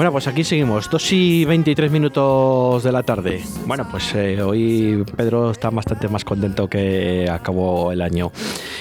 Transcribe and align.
Bueno, 0.00 0.12
pues 0.12 0.26
aquí 0.28 0.44
seguimos, 0.44 0.88
2 0.88 1.12
y 1.12 1.44
23 1.44 1.90
minutos 1.90 2.82
de 2.82 2.90
la 2.90 3.02
tarde. 3.02 3.42
Bueno, 3.66 3.86
pues 3.90 4.14
eh, 4.14 4.40
hoy 4.40 5.04
Pedro 5.14 5.50
está 5.50 5.68
bastante 5.68 6.08
más 6.08 6.24
contento 6.24 6.68
que 6.68 7.28
acabó 7.30 7.92
el 7.92 8.00
año 8.00 8.32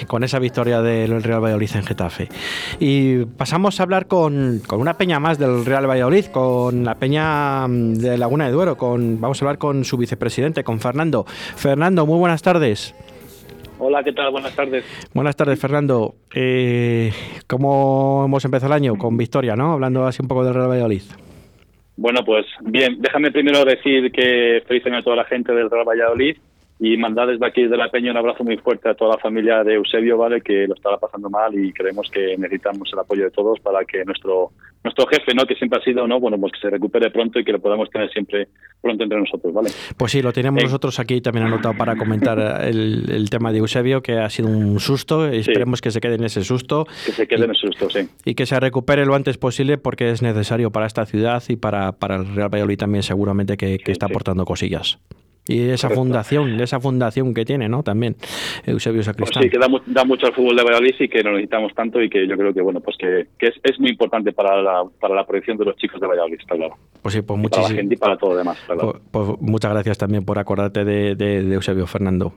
con 0.08 0.24
esa 0.24 0.40
victoria 0.40 0.82
del 0.82 1.22
Real 1.22 1.44
Valladolid 1.44 1.72
en 1.76 1.84
Getafe. 1.84 2.30
Y 2.80 3.26
pasamos 3.26 3.82
a 3.82 3.84
hablar 3.84 4.08
con, 4.08 4.62
con 4.66 4.80
una 4.80 4.94
peña 4.94 5.20
más 5.20 5.38
del 5.38 5.66
Real 5.66 5.90
Valladolid, 5.90 6.28
con 6.28 6.86
la 6.86 6.96
peña 6.96 7.68
mm, 7.68 7.96
de 7.96 8.18
Laguna 8.18 8.46
de 8.46 8.54
Duero, 8.54 8.78
con, 8.78 9.20
vamos 9.20 9.42
a 9.42 9.46
hablar 9.46 9.58
con 9.58 9.84
su 9.84 9.98
vicepresidente, 9.98 10.64
con 10.64 10.80
Fernando. 10.80 11.26
Fernando, 11.26 12.06
muy 12.06 12.18
buenas 12.18 12.42
tardes. 12.42 12.96
Hola, 13.78 14.04
¿qué 14.04 14.14
tal? 14.14 14.32
Buenas 14.32 14.56
tardes. 14.56 14.86
Buenas 15.14 15.36
tardes, 15.36 15.60
Fernando. 15.60 16.16
Eh, 16.34 17.12
¿Cómo 17.50 18.26
hemos 18.26 18.46
empezado 18.46 18.72
el 18.72 18.78
año? 18.78 18.96
Con 18.96 19.18
victoria, 19.18 19.56
¿no? 19.56 19.74
Hablando 19.74 20.06
así 20.06 20.22
un 20.22 20.28
poco 20.28 20.46
del 20.46 20.54
Real 20.54 20.70
Valladolid. 20.70 21.02
Bueno, 21.98 22.24
pues 22.24 22.46
bien, 22.62 23.02
déjame 23.02 23.32
primero 23.32 23.66
decir 23.66 24.12
que 24.12 24.62
feliz 24.68 24.86
año 24.86 24.98
a 24.98 25.02
toda 25.02 25.16
la 25.16 25.26
gente 25.26 25.52
del 25.52 25.68
Real 25.68 25.84
Valladolid 25.84 26.38
y 26.80 26.96
mandar 26.96 27.28
desde 27.28 27.46
aquí 27.46 27.68
de 27.68 27.76
la 27.76 27.90
Peña 27.90 28.12
un 28.12 28.18
abrazo 28.18 28.44
muy 28.46 28.58
fuerte 28.58 28.88
a 28.90 28.94
toda 28.94 29.16
la 29.16 29.22
familia 29.22 29.64
de 29.66 29.76
Eusebio, 29.76 30.18
¿vale? 30.18 30.42
Que 30.42 30.66
lo 30.66 30.76
estaba 30.76 30.98
pasando 30.98 31.30
mal 31.30 31.54
y 31.54 31.74
creemos 31.74 32.10
que 32.10 32.38
necesitamos 32.38 32.90
el 32.94 33.00
apoyo 33.00 33.26
de 33.26 33.32
todos 33.32 33.60
para 33.60 33.84
que 33.84 34.06
nuestro 34.06 34.52
nuestro 34.82 35.06
jefe, 35.08 35.34
¿no? 35.36 35.46
Que 35.46 35.56
siempre 35.56 35.78
ha 35.78 35.84
sido, 35.84 36.08
¿no? 36.08 36.22
Bueno, 36.22 36.40
pues 36.40 36.54
que 36.54 36.60
se 36.60 36.70
recupere 36.70 37.12
pronto 37.12 37.38
y 37.38 37.44
que 37.44 37.52
lo 37.52 37.60
podamos 37.60 37.90
tener 37.90 38.10
siempre 38.12 38.48
pronto 38.80 39.04
entre 39.04 39.20
nosotros, 39.20 39.54
¿vale? 39.54 39.72
Pues 39.98 40.14
sí, 40.14 40.22
lo 40.22 40.32
tenemos 40.32 40.64
nosotros 40.64 41.00
aquí 41.00 41.20
también 41.20 41.48
anotado 41.48 41.76
para 41.78 41.98
comentar 41.98 42.64
el, 42.64 43.12
el, 43.12 43.30
tema 43.30 43.52
de 43.52 43.58
Eusebio, 43.58 44.02
que 44.02 44.14
ha 44.14 44.30
sido 44.30 44.48
un 44.48 44.80
susto. 44.80 45.28
Esperemos 45.28 45.82
que 45.82 45.92
se 45.92 46.00
quede 46.00 46.16
en 46.16 46.24
ese 46.24 46.46
susto. 46.46 46.86
Que 47.06 47.12
se 47.12 47.28
quede 47.28 47.44
en 47.44 47.52
ese 47.52 47.68
susto, 47.68 47.90
sí. 47.90 48.08
Y 48.24 48.36
que 48.36 48.46
se 48.46 48.58
recupere 48.58 49.06
lo 49.06 49.16
antes 49.16 49.38
posible 49.38 49.78
porque 49.78 50.12
es 50.12 50.22
necesario 50.22 50.72
para 50.72 50.86
esta 50.86 51.06
ciudad 51.06 51.44
y 51.50 51.58
para, 51.58 51.92
para 51.92 52.16
el 52.16 52.34
Real 52.34 52.48
Valladolid 52.48 52.78
también 52.78 53.04
seguramente 53.04 53.58
que, 53.58 53.80
que 53.80 53.92
está 53.92 54.06
aportando 54.06 54.46
cosillas. 54.46 54.98
Y 55.48 55.70
esa 55.70 55.90
fundación, 55.90 56.60
esa 56.62 56.80
fundación 56.80 57.34
que 57.34 57.44
tiene, 57.44 57.68
¿no? 57.68 57.82
También 57.82 58.16
Eusebio 58.66 59.02
Sacristán. 59.02 59.42
Pues 59.42 59.46
sí, 59.46 59.50
que 59.50 59.92
da, 59.94 60.06
mucho 60.06 60.28
al 60.28 60.34
fútbol 60.34 60.56
de 60.56 60.64
Valladolid 60.64 60.94
y 61.00 61.10
que 61.10 61.24
lo 61.24 61.32
necesitamos 61.32 61.74
tanto 61.74 62.02
y 62.02 62.10
que 62.10 62.28
yo 62.28 62.38
creo 62.38 62.54
que 62.54 62.62
bueno, 62.62 62.82
pues 62.82 62.96
que, 62.98 63.22
es, 63.40 63.56
es, 63.64 63.80
muy 63.80 63.90
importante 63.90 64.32
para 64.32 64.62
la, 64.62 64.84
para 65.00 65.16
la 65.16 65.26
proyección 65.26 65.58
de 65.58 65.66
los 65.66 65.76
chicos 65.78 66.00
de 66.00 66.06
Valladolid, 66.06 66.40
está 66.40 66.56
claro. 66.56 66.76
Pues 67.02 67.16
sí, 67.16 67.22
pues 67.24 67.40
muchísimas 67.40 67.68
Para 67.68 67.74
la 67.74 67.82
gente 67.82 67.96
y 67.96 67.98
para 67.98 68.18
todo 68.18 68.32
lo 68.32 68.38
demás, 68.38 68.60
está 68.60 68.76
claro. 68.76 69.02
pues, 69.12 69.28
pues, 69.28 69.42
muchas 69.42 69.72
gracias 69.74 69.98
también 69.98 70.24
por 70.24 70.38
acordarte 70.38 70.86
de, 70.86 71.16
de, 71.16 71.44
de, 71.44 71.56
Eusebio 71.56 71.88
Fernando. 71.88 72.34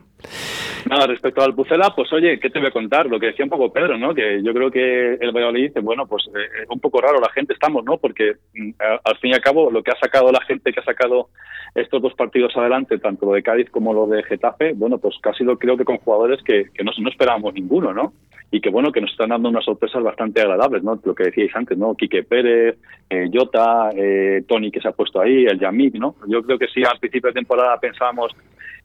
Nada, 0.89 1.05
respecto 1.05 1.43
al 1.43 1.53
Pucela, 1.53 1.93
pues 1.95 2.11
oye, 2.13 2.39
¿qué 2.39 2.49
te 2.49 2.57
voy 2.57 2.69
a 2.69 2.71
contar? 2.71 3.05
Lo 3.05 3.19
que 3.19 3.27
decía 3.27 3.45
un 3.45 3.51
poco 3.51 3.71
Pedro, 3.71 3.95
¿no? 3.97 4.15
Que 4.15 4.41
yo 4.41 4.53
creo 4.53 4.71
que 4.71 5.13
el 5.21 5.31
Valladolid, 5.31 5.71
bueno, 5.83 6.07
pues 6.07 6.23
eh, 6.29 6.65
un 6.69 6.79
poco 6.79 6.99
raro 6.99 7.19
la 7.19 7.29
gente 7.31 7.53
estamos, 7.53 7.83
¿no? 7.83 7.97
Porque 7.97 8.37
mm, 8.55 8.71
al 9.03 9.17
fin 9.17 9.31
y 9.31 9.33
al 9.35 9.41
cabo 9.41 9.69
lo 9.69 9.83
que 9.83 9.91
ha 9.91 9.99
sacado 9.99 10.31
la 10.31 10.41
gente 10.45 10.73
que 10.73 10.79
ha 10.79 10.83
sacado 10.83 11.29
estos 11.75 12.01
dos 12.01 12.13
partidos 12.13 12.55
adelante, 12.55 12.99
tanto 12.99 13.25
lo 13.25 13.33
de 13.33 13.43
Cádiz 13.43 13.69
como 13.71 13.93
lo 13.93 14.05
de 14.05 14.23
Getafe, 14.23 14.73
bueno, 14.73 14.99
pues 14.99 15.15
casi 15.21 15.43
lo 15.43 15.57
creo 15.57 15.75
que 15.75 15.85
con 15.85 15.97
jugadores 15.97 16.41
que, 16.43 16.69
que 16.73 16.83
no, 16.83 16.91
no 16.97 17.09
esperábamos 17.09 17.53
ninguno, 17.53 17.93
¿no? 17.93 18.13
Y 18.51 18.61
que 18.61 18.69
bueno, 18.69 18.91
que 18.91 19.01
nos 19.01 19.11
están 19.11 19.29
dando 19.29 19.49
unas 19.49 19.65
sorpresas 19.65 20.03
bastante 20.03 20.41
agradables, 20.41 20.83
¿no? 20.83 20.99
Lo 21.03 21.15
que 21.15 21.23
decíais 21.23 21.55
antes, 21.55 21.75
¿no? 21.75 21.95
Quique 21.95 22.23
Pérez, 22.23 22.77
eh, 23.09 23.27
Jota, 23.33 23.89
eh, 23.95 24.43
Tony 24.47 24.69
que 24.69 24.79
se 24.79 24.87
ha 24.87 24.91
puesto 24.91 25.19
ahí, 25.19 25.45
el 25.45 25.59
Yamik, 25.59 25.95
¿no? 25.95 26.15
Yo 26.27 26.43
creo 26.43 26.59
que 26.59 26.67
si 26.67 26.83
al 26.83 26.99
principio 26.99 27.29
de 27.29 27.33
temporada 27.33 27.79
pensábamos 27.79 28.31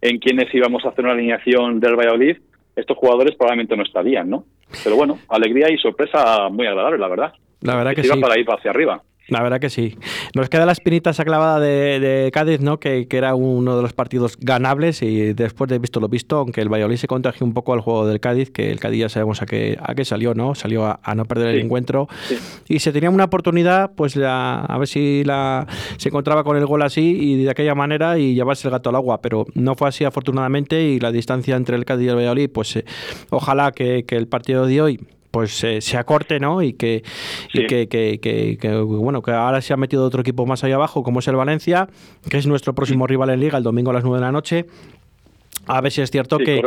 en 0.01 0.19
quiénes 0.19 0.53
íbamos 0.55 0.85
a 0.85 0.89
hacer 0.89 1.05
una 1.05 1.13
alineación 1.13 1.81
del 1.81 1.97
Valladolid, 1.97 2.39
estos 2.75 2.97
jugadores 2.97 3.35
probablemente 3.37 3.77
no 3.77 3.83
estarían, 3.83 4.31
¿no? 4.31 4.45
Pero 4.83 4.97
bueno, 4.97 5.19
alegría 5.29 5.71
y 5.71 5.77
sorpresa 5.77 6.49
muy 6.49 6.67
agradable, 6.67 6.99
la 6.99 7.09
verdad. 7.09 7.33
La 7.61 7.77
verdad 7.77 7.91
que, 7.91 7.97
que 7.97 8.03
sí. 8.03 8.09
iba 8.09 8.27
para 8.27 8.41
ir 8.41 8.47
hacia 8.49 8.71
arriba. 8.71 9.03
La 9.29 9.43
verdad 9.43 9.61
que 9.61 9.69
sí. 9.69 9.97
Nos 10.35 10.49
queda 10.49 10.65
la 10.65 10.73
espinita 10.73 11.11
esa 11.11 11.25
clavada 11.25 11.61
de, 11.61 12.01
de 12.01 12.31
Cádiz, 12.33 12.61
¿no? 12.61 12.81
Que, 12.81 13.07
que, 13.07 13.19
era 13.19 13.35
uno 13.35 13.77
de 13.77 13.83
los 13.83 13.93
partidos 13.93 14.39
ganables 14.41 15.03
y 15.03 15.35
después 15.35 15.69
de 15.69 15.79
visto 15.79 16.01
lo 16.01 16.09
visto, 16.09 16.39
aunque 16.39 16.63
el 16.63 16.73
Valladolid 16.73 16.97
se 16.97 17.09
contagió 17.09 17.47
un 17.47 17.53
poco 17.53 17.75
al 17.75 17.81
juego 17.81 18.07
del 18.07 18.21
Cádiz, 18.21 18.51
que 18.51 18.71
el 18.71 18.81
Cádiz 18.81 19.01
ya 19.01 19.09
sabemos 19.11 19.43
a 19.43 19.47
qué, 19.47 19.77
a 19.83 19.95
qué 19.95 20.07
salió, 20.07 20.33
¿no? 20.33 20.55
Salió 20.55 20.87
a, 20.87 20.99
a 21.03 21.15
no 21.15 21.27
perder 21.27 21.53
sí. 21.53 21.59
el 21.59 21.67
encuentro 21.67 22.09
sí. 22.27 22.39
y 22.69 22.79
se 22.79 22.91
tenía 22.91 23.11
una 23.11 23.25
oportunidad, 23.25 23.93
pues 23.95 24.17
la, 24.17 24.61
a 24.61 24.79
ver 24.79 24.89
si 24.89 25.25
la 25.25 25.67
se 25.99 26.09
encontraba 26.09 26.43
con 26.43 26.57
el 26.57 26.65
gol 26.65 26.81
así 26.81 27.19
y 27.21 27.43
de 27.43 27.51
aquella 27.51 27.75
manera 27.75 28.19
y 28.19 28.35
llevarse 28.35 28.67
el 28.69 28.73
gato 28.73 28.89
al 28.89 28.97
agua, 28.97 29.21
pero 29.21 29.47
no 29.55 29.75
fue 29.75 29.89
así 29.89 30.05
afortunadamente 30.05 30.83
y 30.83 31.01
la 31.01 31.13
distancia 31.13 31.57
entre 31.57 31.77
el 31.77 31.85
Cádiz 31.85 32.07
y 32.07 32.09
el 32.09 32.17
Valladolid, 32.17 32.51
pues 32.51 32.77
eh, 32.77 32.85
ojalá 33.29 33.73
que, 33.73 34.05
que 34.07 34.17
el 34.17 34.27
partido 34.27 34.65
de 34.65 34.81
hoy 34.81 35.01
pues 35.31 35.63
eh, 35.65 35.81
se 35.81 35.97
acorte, 35.97 36.41
¿no? 36.41 36.63
Y 36.63 36.73
que, 36.73 37.03
sí. 37.53 37.61
y 37.61 37.67
que, 37.67 37.89
que, 37.89 38.19
que, 38.21 38.59
que, 38.61 38.77
bueno, 38.77 39.23
que 39.23 39.33
ahora 39.33 39.61
se 39.61 39.73
ha 39.73 39.77
metido 39.77 40.05
otro 40.05 40.21
equipo 40.21 40.47
más 40.47 40.65
allá 40.65 40.77
abajo, 40.77 41.03
como 41.03 41.21
es 41.21 41.29
el 41.29 41.37
Valencia, 41.37 41.89
que 42.29 42.39
es 42.39 42.47
nuestro 42.47 42.75
próximo 42.75 43.07
sí. 43.07 43.11
rival 43.11 43.31
en 43.31 43.41
Liga 43.41 43.59
el 43.59 43.65
domingo 43.65 43.91
a 43.91 43.95
las 43.95 44.05
9 44.05 44.19
de 44.19 44.25
la 44.25 44.33
noche. 44.33 44.67
A 45.69 45.81
ver 45.81 45.93
si 45.93 46.01
es 46.01 46.11
cierto 46.11 46.39
sí, 46.39 46.45
que, 46.45 46.63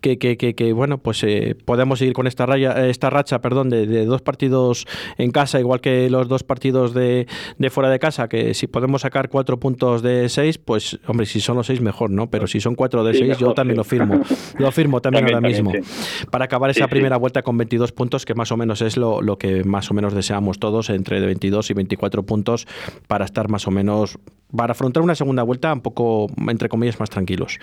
que, 0.00 0.18
que, 0.18 0.36
que, 0.36 0.54
que, 0.54 0.72
bueno, 0.72 0.98
pues 0.98 1.22
eh, 1.24 1.56
podemos 1.64 1.98
seguir 1.98 2.14
con 2.14 2.26
esta 2.26 2.46
raya, 2.46 2.88
esta 2.88 3.10
racha, 3.10 3.40
perdón, 3.40 3.70
de, 3.70 3.86
de, 3.86 4.04
dos 4.04 4.22
partidos 4.22 4.86
en 5.18 5.30
casa, 5.30 5.60
igual 5.60 5.80
que 5.80 6.10
los 6.10 6.28
dos 6.28 6.42
partidos 6.42 6.94
de, 6.94 7.26
de, 7.58 7.70
fuera 7.70 7.90
de 7.90 7.98
casa, 7.98 8.28
que 8.28 8.54
si 8.54 8.66
podemos 8.66 9.02
sacar 9.02 9.28
cuatro 9.28 9.58
puntos 9.58 10.02
de 10.02 10.28
seis, 10.28 10.58
pues, 10.58 10.98
hombre, 11.06 11.26
si 11.26 11.40
son 11.40 11.56
los 11.56 11.66
seis 11.66 11.80
mejor, 11.80 12.10
¿no? 12.10 12.30
Pero 12.30 12.46
si 12.46 12.60
son 12.60 12.74
cuatro 12.74 13.04
de 13.04 13.12
sí, 13.12 13.18
seis, 13.20 13.28
mejor, 13.30 13.48
yo 13.48 13.54
también 13.54 13.74
sí. 13.74 13.78
lo 13.78 13.84
firmo. 13.84 14.22
Lo 14.58 14.72
firmo 14.72 15.00
también, 15.00 15.24
también 15.30 15.36
ahora 15.36 15.48
mismo. 15.48 15.70
También, 15.70 15.84
para 16.30 16.44
acabar 16.44 16.70
esa 16.70 16.88
primera 16.88 17.16
vuelta 17.16 17.42
con 17.42 17.56
22 17.56 17.92
puntos, 17.92 18.24
que 18.24 18.34
más 18.34 18.52
o 18.52 18.56
menos 18.56 18.82
es 18.82 18.96
lo, 18.96 19.22
lo 19.22 19.38
que 19.38 19.64
más 19.64 19.90
o 19.90 19.94
menos 19.94 20.14
deseamos 20.14 20.58
todos, 20.58 20.90
entre 20.90 21.20
22 21.20 21.70
y 21.70 21.74
24 21.74 22.22
puntos, 22.24 22.66
para 23.06 23.24
estar 23.24 23.48
más 23.48 23.66
o 23.66 23.70
menos 23.70 24.18
para 24.54 24.72
afrontar 24.72 25.02
una 25.02 25.14
segunda 25.14 25.42
vuelta 25.42 25.72
un 25.72 25.80
poco, 25.80 26.26
entre 26.48 26.68
comillas, 26.68 26.98
más 26.98 27.10
tranquilos. 27.10 27.58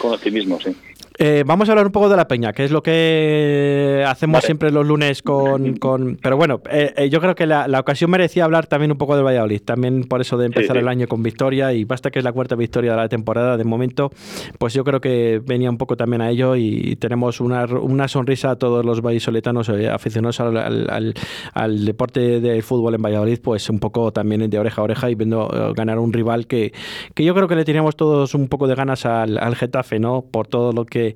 Con 0.00 0.12
optimismo, 0.20 0.60
sí. 0.60 0.76
Eh, 1.22 1.44
vamos 1.44 1.68
a 1.68 1.72
hablar 1.72 1.84
un 1.84 1.92
poco 1.92 2.08
de 2.08 2.16
la 2.16 2.26
peña, 2.26 2.54
que 2.54 2.64
es 2.64 2.70
lo 2.70 2.82
que 2.82 4.02
hacemos 4.06 4.36
vale. 4.36 4.46
siempre 4.46 4.70
los 4.70 4.86
lunes 4.86 5.20
con... 5.20 5.76
con 5.76 6.16
pero 6.16 6.38
bueno, 6.38 6.62
eh, 6.70 6.94
eh, 6.96 7.10
yo 7.10 7.20
creo 7.20 7.34
que 7.34 7.44
la, 7.44 7.68
la, 7.68 7.78
ocasión 7.78 8.10
merecía 8.10 8.46
hablar 8.46 8.66
también 8.66 8.90
un 8.90 8.96
poco 8.96 9.16
de 9.16 9.22
Valladolid, 9.22 9.60
también 9.60 10.04
por 10.04 10.22
eso 10.22 10.38
de 10.38 10.46
empezar 10.46 10.76
sí, 10.76 10.78
sí. 10.78 10.78
el 10.78 10.88
año 10.88 11.08
con 11.08 11.22
victoria 11.22 11.74
y 11.74 11.84
basta 11.84 12.10
que 12.10 12.20
es 12.20 12.24
la 12.24 12.32
cuarta 12.32 12.54
victoria 12.56 12.92
de 12.92 12.96
la 12.96 13.08
temporada 13.10 13.58
de 13.58 13.64
momento, 13.64 14.10
pues 14.58 14.72
yo 14.72 14.82
creo 14.82 15.02
que 15.02 15.42
venía 15.44 15.68
un 15.68 15.76
poco 15.76 15.94
también 15.94 16.22
a 16.22 16.30
ello 16.30 16.56
y 16.56 16.96
tenemos 16.96 17.42
una, 17.42 17.66
una 17.66 18.08
sonrisa 18.08 18.52
a 18.52 18.56
todos 18.56 18.82
los 18.82 19.02
vallisoletanos 19.02 19.68
eh, 19.68 19.90
aficionados 19.90 20.40
al, 20.40 20.56
al, 20.56 21.14
al, 21.52 21.84
deporte 21.84 22.40
del 22.40 22.62
fútbol 22.62 22.94
en 22.94 23.02
Valladolid, 23.02 23.40
pues 23.42 23.68
un 23.68 23.78
poco 23.78 24.10
también 24.10 24.48
de 24.48 24.58
oreja 24.58 24.80
a 24.80 24.84
oreja 24.84 25.10
y 25.10 25.16
viendo 25.16 25.74
ganar 25.76 25.98
un 25.98 26.14
rival 26.14 26.46
que, 26.46 26.72
que 27.12 27.24
yo 27.24 27.34
creo 27.34 27.46
que 27.46 27.56
le 27.56 27.66
teníamos 27.66 27.94
todos 27.94 28.34
un 28.34 28.48
poco 28.48 28.66
de 28.66 28.74
ganas 28.74 29.04
al, 29.04 29.36
al 29.36 29.54
Getafe, 29.54 29.98
¿no? 29.98 30.09
Por 30.30 30.46
todo 30.46 30.72
lo 30.72 30.84
que 30.84 31.14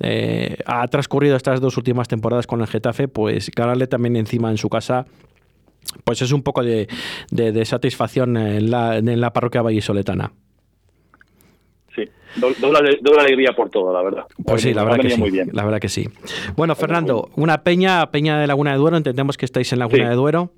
eh, 0.00 0.56
ha 0.66 0.86
transcurrido 0.88 1.36
estas 1.36 1.60
dos 1.60 1.76
últimas 1.76 2.08
temporadas 2.08 2.46
con 2.46 2.60
el 2.60 2.66
Getafe, 2.66 3.08
pues 3.08 3.50
ganarle 3.54 3.86
también 3.86 4.16
encima 4.16 4.50
en 4.50 4.56
su 4.56 4.68
casa 4.68 5.06
pues 6.04 6.22
es 6.22 6.32
un 6.32 6.42
poco 6.42 6.62
de, 6.62 6.88
de, 7.30 7.52
de 7.52 7.64
satisfacción 7.64 8.36
en 8.36 8.70
la, 8.70 8.98
en 8.98 9.20
la 9.20 9.32
parroquia 9.32 9.62
vallisoletana. 9.62 10.32
Sí, 11.94 12.04
doble, 12.36 12.98
doble, 13.00 13.20
alegría 13.20 13.52
por 13.56 13.70
todo, 13.70 13.92
la 13.92 14.02
verdad. 14.02 14.24
Pues 14.44 14.62
sí, 14.62 14.72
la 14.72 14.84
verdad, 14.84 15.00
que 15.00 15.10
sí, 15.10 15.18
muy 15.18 15.30
bien. 15.30 15.50
la 15.52 15.64
verdad 15.64 15.80
que 15.80 15.88
sí. 15.88 16.08
Bueno, 16.54 16.74
Fernando, 16.76 17.30
una 17.36 17.62
peña, 17.64 18.10
Peña 18.10 18.38
de 18.38 18.46
Laguna 18.46 18.72
de 18.72 18.78
Duero, 18.78 18.96
entendemos 18.96 19.36
que 19.36 19.46
estáis 19.46 19.72
en 19.72 19.80
Laguna 19.80 20.04
sí. 20.04 20.10
de 20.10 20.14
Duero. 20.14 20.52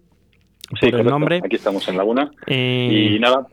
Sí, 0.80 0.90
por 0.90 1.00
el 1.00 1.06
nombre. 1.06 1.40
Aquí 1.44 1.56
estamos 1.56 1.86
en 1.88 1.96
Laguna. 1.96 2.30
Eh... 2.46 3.14
Y 3.14 3.18
nada, 3.18 3.46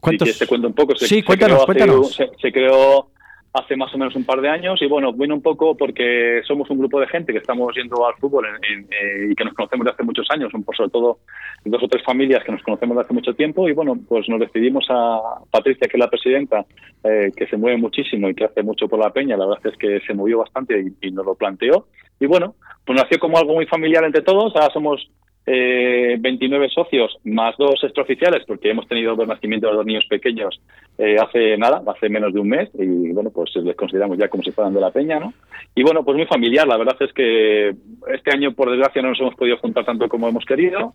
¿Cuántos? 0.00 0.38
Te 0.38 0.46
cuento 0.46 0.68
un 0.68 0.74
poco. 0.74 0.96
Se, 0.96 1.06
sí, 1.06 1.22
cuéntanos, 1.22 1.60
se 1.60 1.66
cuéntanos. 1.66 2.14
Se, 2.14 2.28
se 2.40 2.52
creó 2.52 3.10
hace 3.58 3.76
más 3.76 3.94
o 3.94 3.98
menos 3.98 4.14
un 4.14 4.24
par 4.24 4.40
de 4.40 4.48
años. 4.48 4.80
Y 4.82 4.86
bueno, 4.86 5.12
vino 5.12 5.34
un 5.34 5.42
poco 5.42 5.76
porque 5.76 6.40
somos 6.46 6.68
un 6.70 6.78
grupo 6.78 7.00
de 7.00 7.06
gente 7.06 7.32
que 7.32 7.38
estamos 7.38 7.74
yendo 7.74 8.06
al 8.06 8.14
fútbol 8.14 8.46
en, 8.46 8.84
eh, 8.84 9.28
y 9.30 9.34
que 9.34 9.44
nos 9.44 9.54
conocemos 9.54 9.84
de 9.84 9.90
hace 9.92 10.02
muchos 10.02 10.26
años, 10.30 10.52
por 10.64 10.76
sobre 10.76 10.90
todo 10.90 11.18
dos 11.64 11.82
o 11.82 11.88
tres 11.88 12.02
familias 12.04 12.44
que 12.44 12.52
nos 12.52 12.62
conocemos 12.62 12.96
de 12.96 13.02
hace 13.02 13.14
mucho 13.14 13.34
tiempo. 13.34 13.68
Y 13.68 13.72
bueno, 13.72 13.98
pues 14.08 14.28
nos 14.28 14.40
decidimos 14.40 14.86
a 14.90 15.40
Patricia, 15.50 15.88
que 15.88 15.96
es 15.96 16.00
la 16.00 16.10
presidenta, 16.10 16.64
eh, 17.04 17.30
que 17.36 17.46
se 17.46 17.56
mueve 17.56 17.78
muchísimo 17.78 18.28
y 18.28 18.34
que 18.34 18.44
hace 18.44 18.62
mucho 18.62 18.88
por 18.88 18.98
la 18.98 19.10
peña, 19.10 19.36
la 19.36 19.46
verdad 19.46 19.66
es 19.66 19.76
que 19.78 20.00
se 20.06 20.14
movió 20.14 20.38
bastante 20.38 20.80
y, 20.80 21.08
y 21.08 21.10
nos 21.10 21.26
lo 21.26 21.34
planteó. 21.34 21.86
Y 22.20 22.26
bueno, 22.26 22.54
pues 22.84 23.00
nació 23.00 23.18
como 23.18 23.38
algo 23.38 23.54
muy 23.54 23.66
familiar 23.66 24.04
entre 24.04 24.22
todos, 24.22 24.54
ahora 24.56 24.72
somos 24.72 25.08
eh, 25.50 26.16
29 26.20 26.68
socios 26.68 27.18
más 27.24 27.56
dos 27.56 27.82
extraoficiales, 27.82 28.44
porque 28.46 28.70
hemos 28.70 28.86
tenido 28.86 29.16
dos 29.16 29.26
nacimientos 29.26 29.70
de 29.70 29.76
dos 29.76 29.86
niños 29.86 30.04
pequeños 30.08 30.60
eh, 30.98 31.16
hace 31.18 31.56
nada, 31.56 31.82
hace 31.86 32.08
menos 32.08 32.34
de 32.34 32.40
un 32.40 32.48
mes, 32.48 32.68
y 32.74 33.12
bueno, 33.12 33.30
pues 33.30 33.56
les 33.56 33.74
consideramos 33.74 34.18
ya 34.18 34.28
como 34.28 34.42
si 34.42 34.52
fueran 34.52 34.74
de 34.74 34.80
la 34.80 34.90
peña, 34.90 35.18
¿no? 35.18 35.32
Y 35.74 35.82
bueno, 35.82 36.04
pues 36.04 36.16
muy 36.16 36.26
familiar, 36.26 36.68
la 36.68 36.76
verdad 36.76 36.96
es 37.00 37.12
que 37.12 37.74
este 38.12 38.30
año, 38.30 38.52
por 38.52 38.70
desgracia, 38.70 39.00
no 39.00 39.08
nos 39.08 39.20
hemos 39.20 39.34
podido 39.36 39.56
juntar 39.56 39.84
tanto 39.86 40.08
como 40.08 40.28
hemos 40.28 40.44
querido, 40.44 40.94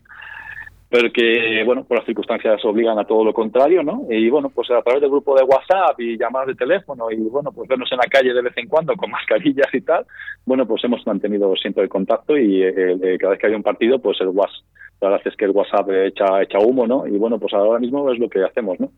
pero 0.94 1.12
que, 1.12 1.64
bueno, 1.66 1.84
por 1.86 1.98
las 1.98 2.06
circunstancias 2.06 2.64
obligan 2.66 3.00
a 3.00 3.04
todo 3.04 3.26
lo 3.26 3.34
contrario, 3.34 3.82
¿no? 3.82 4.06
Y 4.12 4.30
bueno, 4.30 4.52
pues 4.52 4.70
a 4.70 4.80
través 4.84 5.02
del 5.02 5.10
grupo 5.10 5.36
de 5.36 5.44
WhatsApp 5.44 6.00
y 6.00 6.20
llamadas 6.20 6.50
de 6.50 6.54
teléfono 6.54 7.10
y, 7.10 7.16
bueno, 7.16 7.52
pues 7.52 7.68
vernos 7.68 7.92
en 7.92 7.98
la 7.98 8.06
calle 8.06 8.32
de 8.32 8.44
vez 8.44 8.56
en 8.58 8.68
cuando 8.68 8.96
con 8.96 9.10
mascarillas 9.12 9.74
y 9.74 9.82
tal, 9.82 10.06
bueno, 10.46 10.68
pues 10.68 10.84
hemos 10.84 11.04
mantenido 11.08 11.52
siempre 11.56 11.82
el 11.82 11.90
contacto 11.90 12.38
y 12.38 12.62
eh, 12.62 12.96
eh, 13.02 13.18
cada 13.20 13.32
vez 13.32 13.40
que 13.40 13.48
hay 13.48 13.56
un 13.56 13.64
partido, 13.64 13.98
pues 13.98 14.22
el 14.22 14.28
WhatsApp 14.28 14.62
la 15.02 15.10
verdad 15.10 15.28
es 15.28 15.36
que 15.36 15.46
el 15.46 15.52
WhatsApp 15.52 15.90
echa, 15.90 16.44
echa 16.44 16.60
humo, 16.60 16.86
¿no? 16.88 17.08
Y 17.08 17.18
bueno, 17.18 17.38
pues 17.38 17.54
ahora 17.54 17.80
mismo 17.80 18.10
es 18.10 18.20
lo 18.20 18.30
que 18.30 18.42
hacemos, 18.44 18.80
¿no? 18.80 18.90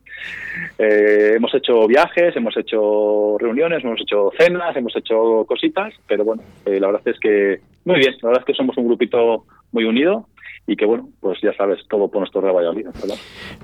Eh, 0.77 1.33
hemos 1.37 1.51
hecho 1.55 1.87
viajes, 1.87 2.35
hemos 2.35 2.55
hecho 2.57 3.37
reuniones, 3.39 3.83
hemos 3.83 4.01
hecho 4.01 4.31
cenas, 4.37 4.75
hemos 4.75 4.95
hecho 4.97 5.45
cositas, 5.47 5.93
pero 6.07 6.25
bueno, 6.25 6.43
la 6.65 6.87
verdad 6.87 7.01
es 7.05 7.19
que 7.19 7.61
muy 7.85 7.99
bien, 7.99 8.13
la 8.21 8.29
verdad 8.29 8.41
es 8.41 8.45
que 8.45 8.53
somos 8.53 8.77
un 8.77 8.85
grupito 8.85 9.45
muy 9.71 9.85
unido 9.85 10.27
y 10.67 10.75
que 10.75 10.85
bueno, 10.85 11.09
pues 11.19 11.39
ya 11.41 11.53
sabes, 11.53 11.79
todo 11.87 12.09
por 12.09 12.21
nuestro 12.21 12.41
Real 12.41 12.55
Valladolid. 12.55 12.87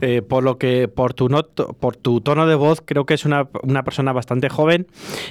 Eh, 0.02 0.22
por 0.22 0.44
lo 0.44 0.58
que, 0.60 0.88
por 0.88 1.14
tu 1.14 1.30
not, 1.30 1.48
por 1.80 1.96
tu 1.96 2.22
tono 2.22 2.46
de 2.46 2.54
voz, 2.54 2.82
creo 2.82 3.06
que 3.06 3.16
es 3.16 3.26
una, 3.26 3.48
una, 3.64 3.84
persona 3.84 4.14
bastante 4.14 4.50
joven 4.50 4.86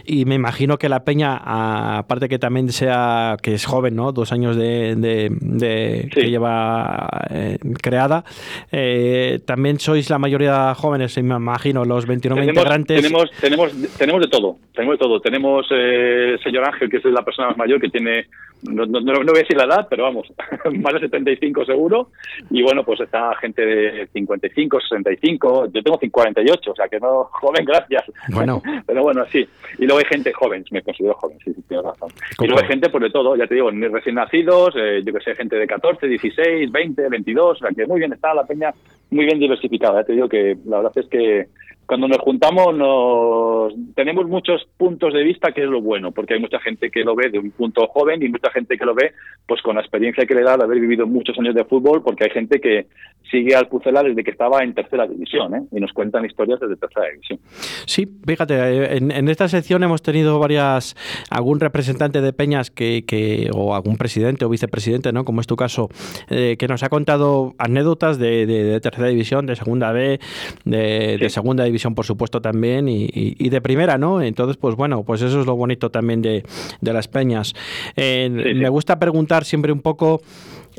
y 0.05 0.25
me 0.25 0.35
imagino 0.35 0.79
que 0.79 0.89
la 0.89 1.05
Peña, 1.05 1.37
aparte 1.37 2.29
que 2.29 2.41
también 2.41 2.71
sea, 2.71 3.37
que 3.41 3.55
es 3.55 3.67
joven, 3.67 3.95
¿no? 3.95 4.11
Dos 4.11 4.33
años 4.33 4.57
de, 4.57 4.97
de, 4.97 6.09
que 6.13 6.29
lleva 6.29 7.09
eh, 7.31 7.59
creada, 7.81 8.25
eh, 8.73 9.39
también 9.47 9.79
sois 9.79 10.11
la 10.11 10.19
mayoría 10.19 10.75
jóvenes, 10.75 11.17
me 11.23 11.37
imagino, 11.37 11.85
los 11.85 12.07
29 12.07 12.47
integrantes. 12.47 13.01
Tenemos, 13.01 13.31
tenemos, 13.41 13.73
tenemos 13.97 14.21
de 14.21 14.29
todo, 14.29 14.57
tenemos 14.75 14.99
de 14.99 14.99
todo. 14.99 15.21
Tenemos 15.21 15.67
el 15.71 16.41
señor 16.43 16.65
Ángel, 16.65 16.91
que 16.91 16.97
es 16.97 17.05
la 17.05 17.23
persona 17.23 17.49
más 17.49 17.57
mayor, 17.57 17.81
que 17.81 17.89
tiene 17.89 18.27
no, 18.63 18.85
no, 18.85 19.01
no, 19.01 19.13
voy 19.25 19.37
a 19.37 19.41
decir 19.41 19.57
la 19.57 19.65
edad, 19.65 19.87
pero 19.89 20.05
vamos, 20.05 20.31
más 20.81 20.95
de 20.95 21.01
75 21.01 21.60
seguro. 21.65 22.11
Y 22.51 22.62
bueno, 22.62 22.85
pues 22.85 23.01
está 23.01 23.35
gente 23.37 23.65
de 23.65 24.07
55, 24.12 24.81
65, 24.81 25.67
yo 25.73 25.83
tengo 25.83 25.99
48, 26.11 26.71
o 26.71 26.75
sea 26.75 26.89
que 26.89 27.01
no, 27.01 27.25
joven, 27.33 27.65
gracias. 27.65 28.05
Bueno. 28.29 28.62
Pero 28.87 29.03
bueno, 29.03 29.25
sí. 29.31 29.47
Y 29.79 29.85
luego 29.85 29.99
hay 29.99 30.07
gente 30.07 30.33
joven, 30.33 30.65
me 30.71 30.83
considero 30.83 31.15
joven, 31.15 31.39
sí, 31.45 31.53
sí, 31.55 31.62
tienes 31.69 31.87
razón. 31.87 32.11
Y 32.41 32.47
luego 32.47 32.61
hay 32.61 32.69
gente, 32.69 32.89
pues 32.91 33.03
de 33.03 33.11
todo, 33.11 33.37
ya 33.37 33.47
te 33.47 33.55
digo, 33.55 33.71
ni 33.71 33.87
recién 33.89 34.17
nacidos, 34.17 34.75
eh, 34.77 35.03
yo 35.05 35.12
que 35.12 35.21
sé, 35.21 35.35
gente 35.35 35.57
de 35.57 35.67
14, 35.67 36.07
16, 36.07 36.71
20, 36.71 37.09
22, 37.09 37.51
o 37.51 37.55
sea 37.55 37.71
que 37.75 37.87
muy 37.87 37.99
bien 37.99 38.12
está 38.12 38.35
la 38.35 38.45
peña, 38.45 38.73
muy 39.11 39.25
bien 39.25 39.39
diversificada. 39.39 40.01
Ya 40.01 40.07
te 40.07 40.12
digo 40.12 40.29
que 40.29 40.57
la 40.67 40.79
verdad 40.79 40.93
es 40.97 41.07
que 41.07 41.47
cuando 41.91 42.07
nos 42.07 42.19
juntamos 42.19 42.73
nos 42.77 43.75
tenemos 43.97 44.25
muchos 44.29 44.65
puntos 44.77 45.12
de 45.12 45.25
vista 45.25 45.51
que 45.51 45.65
es 45.65 45.69
lo 45.69 45.83
bueno 45.83 46.12
porque 46.12 46.35
hay 46.35 46.41
mucha 46.41 46.61
gente 46.61 46.89
que 46.89 47.03
lo 47.03 47.17
ve 47.17 47.31
de 47.31 47.41
un 47.41 47.51
punto 47.51 47.85
joven 47.89 48.23
y 48.23 48.29
mucha 48.29 48.49
gente 48.53 48.79
que 48.79 48.85
lo 48.85 48.95
ve 48.95 49.12
pues 49.45 49.61
con 49.61 49.75
la 49.75 49.81
experiencia 49.81 50.25
que 50.25 50.37
le 50.37 50.45
da 50.45 50.57
de 50.57 50.62
haber 50.62 50.79
vivido 50.79 51.05
muchos 51.09 51.37
años 51.41 51.53
de 51.53 51.65
fútbol 51.65 52.01
porque 52.05 52.27
hay 52.27 52.31
gente 52.31 52.61
que 52.61 52.87
sigue 53.29 53.57
al 53.57 53.67
Pucela 53.67 54.05
desde 54.05 54.23
que 54.23 54.31
estaba 54.31 54.62
en 54.62 54.73
tercera 54.73 55.05
división 55.09 55.53
¿eh? 55.53 55.62
y 55.73 55.81
nos 55.81 55.93
cuentan 55.93 56.25
historias 56.25 56.61
desde 56.61 56.77
tercera 56.77 57.07
división 57.11 57.41
sí 57.87 58.07
fíjate 58.25 58.55
eh, 58.55 58.97
en, 58.99 59.29
esta 59.29 59.49
sección 59.49 59.83
hemos 59.83 60.01
tenido 60.01 60.39
varias 60.39 60.95
algún 61.29 61.59
representante 61.59 62.21
de 62.21 62.33
Peñas 62.33 62.71
que, 62.71 63.05
que 63.05 63.51
o 63.53 63.75
algún 63.75 63.97
presidente 63.97 64.45
o 64.45 64.49
vicepresidente 64.49 65.12
no 65.12 65.25
como 65.25 65.41
es 65.41 65.49
tu 65.49 65.57
caso 65.57 65.89
eh, 66.31 66.55
que 66.57 66.69
nos 66.69 66.85
ha 66.85 66.89
contado 66.89 67.55
anécdotas 67.59 68.17
de, 68.21 68.79
tercera 68.81 69.00
división 69.08 69.47
de 69.47 69.56
segunda 69.56 69.93
B 69.93 70.20
de, 70.64 71.19
de 71.19 71.31
segunda 71.31 71.64
división 71.64 71.94
por 71.94 72.05
supuesto, 72.05 72.41
también, 72.41 72.88
y, 72.88 73.49
de 73.49 73.61
primera, 73.61 73.99
¿no? 73.99 74.23
Entonces, 74.23 74.56
pues 74.56 74.76
bueno, 74.76 75.02
pues 75.05 75.23
eso 75.23 75.41
es 75.41 75.47
lo 75.47 75.56
bonito 75.56 75.91
también 75.91 76.23
de, 76.23 76.43
las 76.81 77.08
peñas. 77.08 77.55
Eh, 77.97 78.29
me 78.31 78.69
gusta 78.69 78.99
preguntar 78.99 79.44
siempre 79.44 79.73
un 79.73 79.81
poco, 79.81 80.20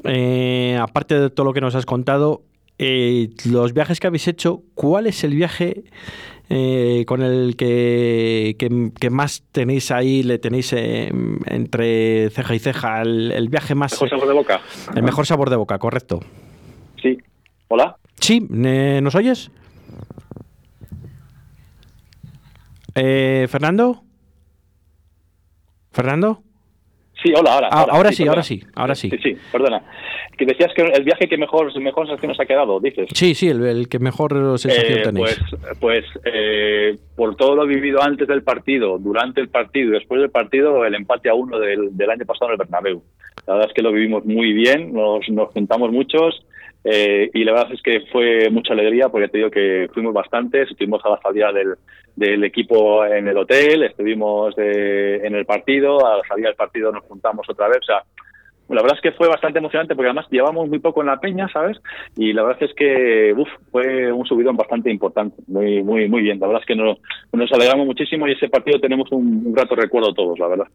eh, 0.03 0.77
aparte 0.79 1.19
de 1.19 1.29
todo 1.29 1.45
lo 1.45 1.53
que 1.53 1.61
nos 1.61 1.75
has 1.75 1.85
contado, 1.85 2.43
eh, 2.77 3.29
los 3.49 3.73
viajes 3.73 3.99
que 3.99 4.07
habéis 4.07 4.27
hecho, 4.27 4.63
¿cuál 4.73 5.07
es 5.07 5.23
el 5.23 5.35
viaje 5.35 5.83
con 7.05 7.21
el 7.21 7.55
que, 7.55 8.57
que, 8.99 9.09
más 9.09 9.43
tenéis 9.53 9.89
ahí, 9.89 10.21
le 10.21 10.37
tenéis 10.37 10.73
entre 10.73 12.29
ceja 12.29 12.55
y 12.55 12.59
ceja, 12.59 13.01
el, 13.03 13.47
viaje 13.49 13.73
más... 13.73 13.93
El 13.93 13.99
mejor 13.99 14.09
sabor 14.09 14.27
de 14.27 14.33
boca. 14.33 14.61
El 14.93 15.03
mejor 15.03 15.25
sabor 15.25 15.49
de 15.49 15.55
boca, 15.55 15.79
correcto. 15.79 16.19
Sí. 17.01 17.17
¿Hola? 17.69 17.95
Sí, 18.21 18.39
¿nos 18.49 19.15
oyes? 19.15 19.51
Eh, 22.93 23.47
¿Fernando? 23.49 24.03
¿Fernando? 25.91 26.43
Sí, 27.23 27.33
hola, 27.35 27.53
ahora. 27.53 27.69
Ah, 27.71 27.85
ahora, 27.89 28.11
sí, 28.11 28.27
ahora 28.27 28.43
sí, 28.43 28.63
ahora 28.75 28.95
sí. 28.95 29.09
Sí, 29.09 29.17
sí, 29.21 29.37
perdona. 29.51 29.83
Que 30.37 30.45
decías 30.45 30.71
que 30.75 30.81
el 30.81 31.03
viaje 31.03 31.27
que 31.27 31.37
mejor, 31.37 31.77
mejor 31.79 32.07
sensación 32.07 32.29
nos 32.29 32.39
ha 32.39 32.45
quedado, 32.45 32.79
dices. 32.79 33.09
Sí, 33.13 33.35
sí, 33.35 33.49
el, 33.49 33.87
que 33.89 33.99
mejor 33.99 34.57
sensación 34.57 34.99
eh, 34.99 35.03
tenéis. 35.03 35.39
Pues, 35.49 35.77
pues 35.79 36.05
eh, 36.25 36.97
por 37.15 37.35
todo 37.35 37.55
lo 37.55 37.67
vivido 37.67 38.01
antes 38.01 38.27
del 38.27 38.43
partido, 38.43 38.97
durante 38.97 39.41
el 39.41 39.49
partido 39.49 39.89
y 39.89 39.93
después 39.93 40.21
del 40.21 40.31
partido, 40.31 40.85
el 40.85 40.95
empate 40.95 41.29
a 41.29 41.33
uno 41.33 41.59
del, 41.59 41.95
del 41.95 42.09
año 42.09 42.25
pasado 42.25 42.47
en 42.47 42.53
el 42.53 42.57
Bernabéu. 42.57 43.03
La 43.45 43.53
verdad 43.53 43.69
es 43.69 43.73
que 43.75 43.81
lo 43.81 43.91
vivimos 43.91 44.25
muy 44.25 44.53
bien, 44.53 44.93
nos, 44.93 45.27
nos 45.29 45.49
juntamos 45.49 45.91
muchos 45.91 46.43
eh, 46.83 47.29
y 47.33 47.43
la 47.43 47.53
verdad 47.53 47.73
es 47.73 47.81
que 47.81 48.01
fue 48.11 48.49
mucha 48.49 48.73
alegría 48.73 49.09
porque 49.09 49.27
te 49.27 49.37
digo 49.37 49.51
que 49.51 49.89
fuimos 49.93 50.13
bastantes, 50.13 50.69
estuvimos 50.69 51.03
a 51.05 51.09
la 51.09 51.21
salida 51.21 51.51
del, 51.51 51.75
del 52.15 52.43
equipo 52.43 53.05
en 53.05 53.27
el 53.27 53.37
hotel, 53.37 53.83
estuvimos 53.83 54.55
en 54.57 55.35
el 55.35 55.45
partido, 55.45 56.05
a 56.05 56.17
la 56.17 56.23
salida 56.27 56.47
del 56.47 56.55
partido 56.55 56.91
nos 56.91 57.03
juntamos 57.03 57.47
otra 57.49 57.67
vez, 57.67 57.77
o 57.81 57.85
sea, 57.85 58.03
la 58.71 58.81
verdad 58.81 58.97
es 58.97 59.01
que 59.01 59.17
fue 59.17 59.27
bastante 59.27 59.59
emocionante 59.59 59.95
porque 59.95 60.09
además 60.09 60.27
llevamos 60.29 60.69
muy 60.69 60.79
poco 60.79 61.01
en 61.01 61.07
la 61.07 61.19
peña, 61.19 61.47
¿sabes? 61.51 61.77
Y 62.15 62.33
la 62.33 62.43
verdad 62.43 62.63
es 62.63 62.73
que 62.75 63.33
uf, 63.37 63.47
fue 63.71 64.11
un 64.11 64.25
subidón 64.25 64.55
bastante 64.55 64.89
importante, 64.91 65.41
muy 65.47 65.83
muy 65.83 66.07
muy 66.09 66.21
bien. 66.21 66.39
La 66.39 66.47
verdad 66.47 66.61
es 66.61 66.67
que 66.67 66.75
nos, 66.75 66.97
nos 67.33 67.51
alegramos 67.51 67.85
muchísimo 67.85 68.27
y 68.27 68.33
ese 68.33 68.49
partido 68.49 68.79
tenemos 68.79 69.11
un, 69.11 69.53
grato 69.53 69.75
recuerdo 69.75 70.13
todos, 70.13 70.39
la 70.39 70.47
verdad. 70.47 70.65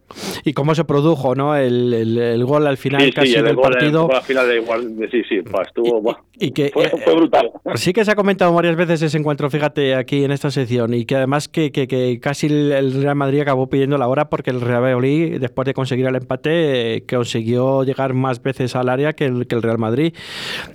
¿Y 0.45 0.53
cómo 0.53 0.75
se 0.75 0.85
produjo, 0.85 1.35
no? 1.35 1.57
El, 1.57 1.93
el, 1.93 2.45
gol 2.45 2.67
al 2.67 2.77
final 2.77 3.13
casi 3.15 3.33
del 3.41 3.57
partido. 3.57 4.09
al 4.13 4.23
final 4.23 4.49
de 4.49 4.57
igual, 4.57 4.83
sí, 5.11 5.23
sí, 5.29 5.41
estuvo, 5.63 6.17
y, 6.39 6.51
que, 6.51 6.71
fue, 6.73 6.89
fue, 6.89 7.15
brutal. 7.15 7.51
Sí 7.77 7.93
que 7.93 8.05
se 8.05 8.11
ha 8.11 8.15
comentado 8.15 8.53
varias 8.53 8.77
veces 8.77 9.03
ese 9.03 9.19
encuentro, 9.19 9.49
fíjate, 9.51 9.95
aquí 9.95 10.25
en 10.25 10.31
esta 10.31 10.51
sección, 10.51 10.95
y 10.95 11.05
que 11.05 11.17
además 11.17 11.49
que, 11.49 11.73
que, 11.73 11.89
que 11.89 12.19
casi 12.21 12.47
el 12.47 13.03
Real 13.03 13.17
Madrid 13.17 13.41
acabó 13.41 13.69
pidiendo 13.69 13.99
la 13.99 14.09
hora 14.09 14.29
porque 14.29 14.51
el 14.51 14.61
Real 14.61 14.83
Madrid, 14.83 15.39
después 15.41 15.67
de 15.67 15.75
conseguir 15.75 16.07
el 16.07 16.17
empate, 16.17 16.97
eh, 16.97 17.05
consiguió 17.09 17.85
llegar 17.87 18.13
más 18.13 18.43
veces 18.43 18.77
al 18.77 18.91
área 18.91 19.15
que 19.15 19.25
el, 19.25 19.47
que 19.47 19.55
el 19.55 19.63
Real 19.63 19.79
Madrid 19.79 20.13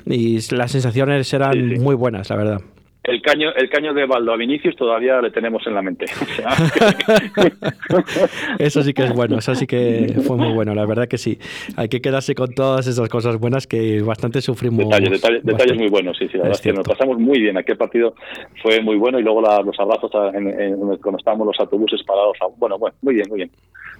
y 0.05 0.39
las 0.55 0.71
sensaciones 0.71 1.31
eran 1.33 1.79
muy 1.79 1.95
buenas, 1.95 2.29
la 2.29 2.35
verdad. 2.35 2.61
El 3.03 3.19
caño, 3.23 3.49
el 3.55 3.67
caño 3.67 3.95
de 3.95 4.05
Baldo 4.05 4.31
a 4.31 4.37
Vinicius 4.37 4.75
todavía 4.75 5.19
le 5.21 5.31
tenemos 5.31 5.65
en 5.65 5.73
la 5.73 5.81
mente. 5.81 6.05
eso 8.59 8.83
sí 8.83 8.93
que 8.93 9.05
es 9.05 9.13
bueno, 9.13 9.39
eso 9.39 9.55
sí 9.55 9.65
que 9.65 10.13
fue 10.25 10.37
muy 10.37 10.53
bueno, 10.53 10.75
la 10.75 10.85
verdad 10.85 11.07
que 11.07 11.17
sí. 11.17 11.39
Hay 11.77 11.89
que 11.89 11.99
quedarse 11.99 12.35
con 12.35 12.53
todas 12.53 12.85
esas 12.85 13.09
cosas 13.09 13.39
buenas 13.39 13.65
que 13.65 14.03
bastante 14.03 14.39
sufrimos. 14.41 14.87
Detalles, 14.87 15.43
detalles, 15.43 15.77
muy 15.77 15.89
buenos, 15.89 16.15
sí, 16.15 16.27
sí, 16.27 16.37
la 16.37 16.43
verdad 16.43 16.59
es 16.59 16.61
que 16.61 16.73
nos 16.73 16.87
pasamos 16.87 17.17
muy 17.17 17.39
bien. 17.39 17.57
Aquel 17.57 17.75
partido 17.75 18.13
fue 18.61 18.81
muy 18.81 18.97
bueno 18.97 19.17
y 19.17 19.23
luego 19.23 19.41
los 19.41 19.79
abrazos 19.79 20.11
en, 20.35 20.77
cuando 20.97 21.17
estábamos 21.17 21.47
los 21.47 21.59
autobuses 21.59 22.03
parados. 22.03 22.37
Bueno, 22.57 22.77
bueno, 22.77 22.95
muy 23.01 23.15
bien, 23.15 23.27
muy 23.29 23.37
bien. 23.37 23.51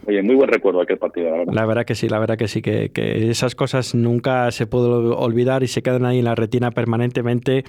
Oye, 0.08 0.24
muy 0.24 0.34
buen 0.34 0.50
recuerdo 0.50 0.82
aquel 0.82 0.98
partido, 0.98 1.30
la 1.30 1.38
verdad. 1.38 1.54
La 1.54 1.66
verdad 1.66 1.86
que 1.86 1.94
sí, 1.94 2.10
la 2.10 2.18
verdad 2.18 2.36
que 2.36 2.48
sí, 2.48 2.64
que, 2.64 2.90
que 2.90 3.30
esas 3.30 3.54
cosas 3.54 3.94
nunca 3.94 4.50
se 4.50 4.66
pueden 4.66 5.14
olvidar 5.16 5.62
y 5.62 5.68
se 5.68 5.84
quedan 5.84 6.06
ahí 6.06 6.20
en 6.20 6.26
la 6.26 6.34
retina 6.34 6.72
permanentemente 6.72 7.64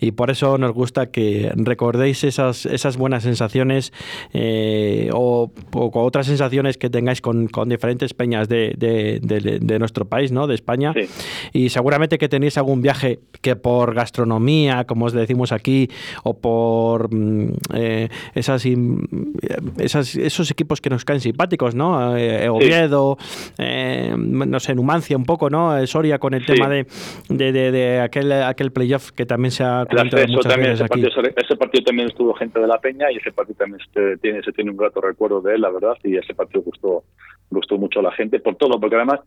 y 0.00 0.10
por 0.10 0.30
eso 0.30 0.58
nos 0.58 0.72
gusta 0.76 1.06
que 1.10 1.50
recordéis 1.56 2.22
esas, 2.22 2.66
esas 2.66 2.96
buenas 2.96 3.24
sensaciones 3.24 3.92
eh, 4.32 5.10
o, 5.12 5.50
otras 5.72 6.26
sensaciones 6.26 6.78
que 6.78 6.90
tengáis 6.90 7.20
con, 7.20 7.48
con 7.48 7.68
diferentes 7.68 8.14
peñas 8.14 8.48
de, 8.48 8.74
de, 8.76 9.18
de, 9.20 9.78
nuestro 9.78 10.04
país, 10.04 10.30
¿no? 10.30 10.46
de 10.46 10.54
España. 10.54 10.94
Y 11.52 11.70
seguramente 11.70 12.18
que 12.18 12.28
tenéis 12.28 12.58
algún 12.58 12.82
viaje 12.82 13.18
que 13.40 13.56
por 13.56 13.94
gastronomía, 13.94 14.84
como 14.84 15.06
os 15.06 15.12
decimos 15.12 15.50
aquí, 15.50 15.88
o 16.22 16.38
por 16.38 17.12
mm, 17.12 17.54
eh, 17.74 18.08
esas, 18.34 18.64
esas, 19.78 20.14
esos 20.14 20.50
equipos 20.50 20.80
que 20.80 20.90
nos 20.90 21.04
caen 21.04 21.20
simpáticos, 21.20 21.74
¿no? 21.74 22.16
Eh, 22.16 22.48
Oviedo, 22.48 23.18
eh, 23.58 24.14
no 24.16 24.60
sé, 24.60 24.74
Numancia 24.74 25.16
un 25.16 25.24
poco, 25.24 25.50
¿no? 25.50 25.76
Eh, 25.76 25.86
Soria 25.86 26.18
con 26.18 26.34
el 26.34 26.44
tema 26.44 26.68
de, 26.68 26.86
de, 27.28 27.52
de, 27.52 28.00
aquel, 28.00 28.32
aquel 28.32 28.72
playoff 28.72 29.12
que 29.12 29.26
también 29.26 29.50
se 29.50 29.64
ha 29.64 29.86
comentado 29.88 30.26
muchas 30.28 30.56
veces 30.56 30.65
ese 30.72 30.86
Partido, 30.86 31.08
ese 31.08 31.56
partido 31.56 31.84
también 31.84 32.08
estuvo 32.08 32.34
gente 32.34 32.60
de 32.60 32.66
la 32.66 32.80
Peña 32.80 33.10
y 33.10 33.16
ese 33.16 33.32
partido 33.32 33.58
también 33.58 33.80
se 33.92 34.16
tiene, 34.18 34.42
se 34.42 34.52
tiene 34.52 34.70
un 34.70 34.76
grato 34.76 35.00
recuerdo 35.00 35.40
de 35.40 35.54
él, 35.54 35.60
la 35.60 35.70
verdad, 35.70 35.96
y 36.02 36.16
ese 36.16 36.34
partido 36.34 36.62
gustó 36.62 37.04
gustó 37.50 37.78
mucho 37.78 38.00
a 38.00 38.02
la 38.02 38.12
gente 38.12 38.40
por 38.40 38.56
todo, 38.56 38.80
porque 38.80 38.96
además 38.96 39.20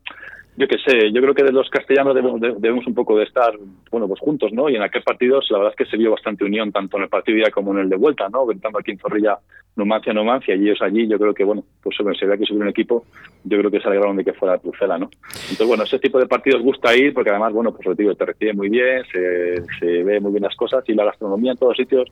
yo 0.57 0.67
qué 0.67 0.77
sé, 0.77 1.11
yo 1.11 1.21
creo 1.21 1.33
que 1.33 1.43
de 1.43 1.51
los 1.51 1.69
castellanos 1.69 2.13
debemos, 2.13 2.85
un 2.85 2.93
poco 2.93 3.17
de 3.17 3.23
estar, 3.23 3.53
bueno, 3.91 4.07
pues 4.07 4.19
juntos, 4.19 4.51
¿no? 4.51 4.69
Y 4.69 4.75
en 4.75 4.81
aquel 4.81 5.03
partido 5.03 5.39
la 5.49 5.57
verdad 5.57 5.73
es 5.77 5.85
que 5.85 5.89
se 5.89 5.97
vio 5.97 6.11
bastante 6.11 6.43
unión, 6.43 6.71
tanto 6.71 6.97
en 6.97 7.03
el 7.03 7.09
partido 7.09 7.37
ya 7.37 7.51
como 7.51 7.71
en 7.71 7.79
el 7.79 7.89
de 7.89 7.95
vuelta, 7.95 8.27
¿no? 8.29 8.45
Ventando 8.45 8.79
aquí 8.79 8.91
en 8.91 8.99
Zorrilla, 8.99 9.37
Numancia, 9.75 10.13
Numancia, 10.13 10.55
y 10.55 10.63
ellos 10.63 10.81
allí, 10.81 11.07
yo 11.07 11.17
creo 11.17 11.33
que, 11.33 11.43
bueno, 11.43 11.63
pues 11.81 11.95
se 11.95 12.03
veía 12.25 12.37
que 12.37 12.45
subió 12.45 12.63
un 12.63 12.69
equipo, 12.69 13.05
yo 13.45 13.57
creo 13.57 13.71
que 13.71 13.79
se 13.79 13.87
alegraron 13.87 14.17
de 14.17 14.25
que 14.25 14.33
fuera 14.33 14.57
Pucela, 14.57 14.97
¿no? 14.97 15.09
Entonces, 15.23 15.67
bueno, 15.67 15.83
ese 15.83 15.99
tipo 15.99 16.19
de 16.19 16.27
partidos 16.27 16.61
gusta 16.61 16.95
ir, 16.95 17.13
porque 17.13 17.29
además, 17.29 17.53
bueno, 17.53 17.71
pues 17.73 17.85
lo 17.85 17.95
digo, 17.95 18.13
te 18.15 18.25
recibe 18.25 18.53
muy 18.53 18.69
bien, 18.69 19.03
se, 19.11 19.63
se 19.79 20.03
ve 20.03 20.19
muy 20.19 20.31
bien 20.31 20.43
las 20.43 20.55
cosas, 20.55 20.83
y 20.87 20.93
la 20.93 21.05
gastronomía 21.05 21.53
en 21.53 21.57
todos 21.57 21.77
sitios 21.77 22.09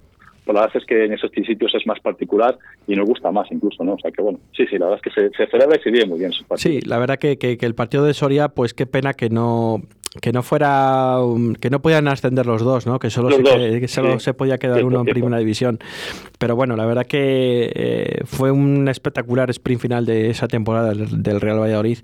la 0.53 0.61
verdad 0.61 0.77
es 0.81 0.85
que 0.85 1.05
en 1.05 1.13
esos 1.13 1.31
sitios 1.31 1.73
es 1.75 1.85
más 1.85 1.99
particular 1.99 2.57
y 2.87 2.95
nos 2.95 3.07
gusta 3.07 3.31
más 3.31 3.51
incluso, 3.51 3.83
¿no? 3.83 3.93
O 3.93 3.99
sea 3.99 4.11
que 4.11 4.21
bueno, 4.21 4.39
sí, 4.55 4.65
sí, 4.67 4.77
la 4.77 4.87
verdad 4.87 5.01
es 5.03 5.13
que 5.13 5.29
se, 5.37 5.47
celebra 5.47 5.77
y 5.77 5.79
se 5.81 5.91
vive 5.91 6.05
muy 6.05 6.19
bien. 6.19 6.31
Sí, 6.55 6.79
la 6.81 6.97
verdad 6.97 7.17
que, 7.17 7.37
que, 7.37 7.57
el 7.59 7.75
partido 7.75 8.05
de 8.05 8.13
Soria, 8.13 8.49
pues 8.49 8.73
qué 8.73 8.85
pena 8.85 9.13
que 9.13 9.29
no 9.29 9.81
que 10.21 10.31
no 10.31 10.43
fuera 10.43 11.17
que 11.59 11.69
no 11.69 11.81
podían 11.81 12.07
ascender 12.07 12.45
los 12.45 12.61
dos, 12.61 12.85
¿no? 12.85 12.99
Que 12.99 13.09
solo, 13.09 13.29
se, 13.31 13.79
que 13.79 13.87
solo 13.87 14.19
se 14.19 14.33
podía 14.33 14.57
quedar 14.57 14.83
uno 14.83 14.99
en 15.01 15.05
primera 15.05 15.37
división. 15.37 15.79
Pero 16.39 16.55
bueno, 16.55 16.75
la 16.75 16.85
verdad 16.85 17.05
que 17.05 17.71
eh, 17.73 18.21
fue 18.25 18.51
un 18.51 18.87
espectacular 18.87 19.49
sprint 19.49 19.81
final 19.81 20.05
de 20.05 20.29
esa 20.29 20.47
temporada 20.47 20.93
del, 20.93 21.41
Real 21.41 21.59
Valladolid 21.59 21.99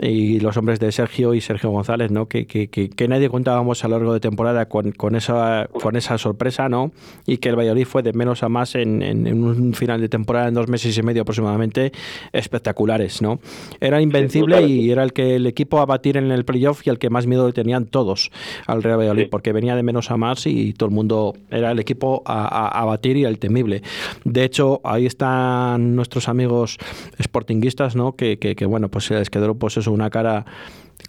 y 0.00 0.40
los 0.40 0.56
hombres 0.56 0.80
de 0.80 0.92
Sergio 0.92 1.34
y 1.34 1.40
Sergio 1.40 1.70
González, 1.70 2.10
¿no? 2.10 2.26
Que, 2.26 2.46
que, 2.46 2.68
que, 2.68 3.08
nadie 3.08 3.28
contábamos 3.28 3.84
a 3.84 3.88
lo 3.88 3.96
largo 3.96 4.12
de 4.12 4.20
temporada 4.20 4.68
con, 4.68 4.92
con, 4.92 5.16
esa 5.16 5.68
con 5.72 5.96
esa 5.96 6.18
sorpresa, 6.18 6.68
¿no? 6.68 6.92
Y 7.26 7.38
que 7.38 7.48
el 7.48 7.56
Valladolid 7.56 7.86
fue 7.86 8.02
de 8.02 8.12
menos 8.12 8.42
a 8.42 8.48
más 8.48 8.74
en, 8.74 9.02
en, 9.02 9.42
un 9.42 9.74
final 9.74 10.00
de 10.00 10.08
temporada 10.08 10.48
en 10.48 10.54
dos 10.54 10.68
meses 10.68 10.96
y 10.96 11.02
medio 11.02 11.22
aproximadamente 11.22 11.92
espectaculares, 12.32 13.22
¿no? 13.22 13.40
Era 13.80 14.00
invencible 14.00 14.62
y 14.62 14.90
era 14.90 15.02
el 15.02 15.12
que 15.12 15.36
el 15.36 15.46
equipo 15.46 15.80
a 15.80 15.86
batir 15.86 16.16
en 16.16 16.30
el 16.30 16.44
playoff 16.44 16.86
y 16.86 16.90
el 16.90 16.98
que 16.98 17.10
más 17.10 17.26
miedo 17.26 17.37
lo 17.46 17.52
tenían 17.52 17.86
todos 17.86 18.30
al 18.66 18.82
Real 18.82 18.98
Valladolid, 18.98 19.28
porque 19.30 19.52
venía 19.52 19.76
de 19.76 19.82
menos 19.82 20.10
a 20.10 20.16
más 20.16 20.46
y 20.46 20.72
todo 20.72 20.88
el 20.88 20.94
mundo 20.94 21.34
era 21.50 21.72
el 21.72 21.78
equipo 21.78 22.22
a, 22.26 22.84
batir 22.84 23.16
y 23.16 23.24
el 23.24 23.38
temible. 23.38 23.82
De 24.24 24.44
hecho, 24.44 24.80
ahí 24.84 25.06
están 25.06 25.94
nuestros 25.94 26.28
amigos 26.28 26.78
sportinguistas, 27.22 27.96
¿no? 27.96 28.16
Que, 28.16 28.38
que, 28.38 28.66
bueno, 28.66 28.88
pues 28.88 29.06
se 29.06 29.14
les 29.14 29.30
quedó 29.30 29.54
pues 29.54 29.76
eso, 29.76 29.92
una 29.92 30.10
cara 30.10 30.46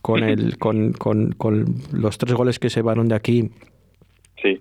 con 0.01 0.23
el, 0.23 0.57
con, 0.57 0.93
con, 0.93 1.31
con 1.33 1.75
los 1.91 2.17
tres 2.17 2.33
goles 2.33 2.59
que 2.59 2.69
se 2.69 2.81
van 2.81 3.07
de 3.07 3.15
aquí 3.15 3.51
Sí. 4.41 4.57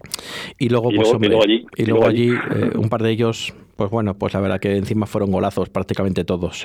Y 0.58 0.68
luego, 0.68 0.90
pues, 0.90 1.12
allí, 1.12 1.66
y 1.76 1.86
luego 1.86 2.06
allí, 2.06 2.30
eh, 2.30 2.70
un 2.74 2.88
par 2.88 3.02
de 3.02 3.10
ellos, 3.10 3.54
pues 3.76 3.90
bueno, 3.90 4.14
pues 4.14 4.34
la 4.34 4.40
verdad 4.40 4.58
que 4.58 4.76
encima 4.76 5.06
fueron 5.06 5.30
golazos 5.30 5.68
prácticamente 5.68 6.24
todos. 6.24 6.64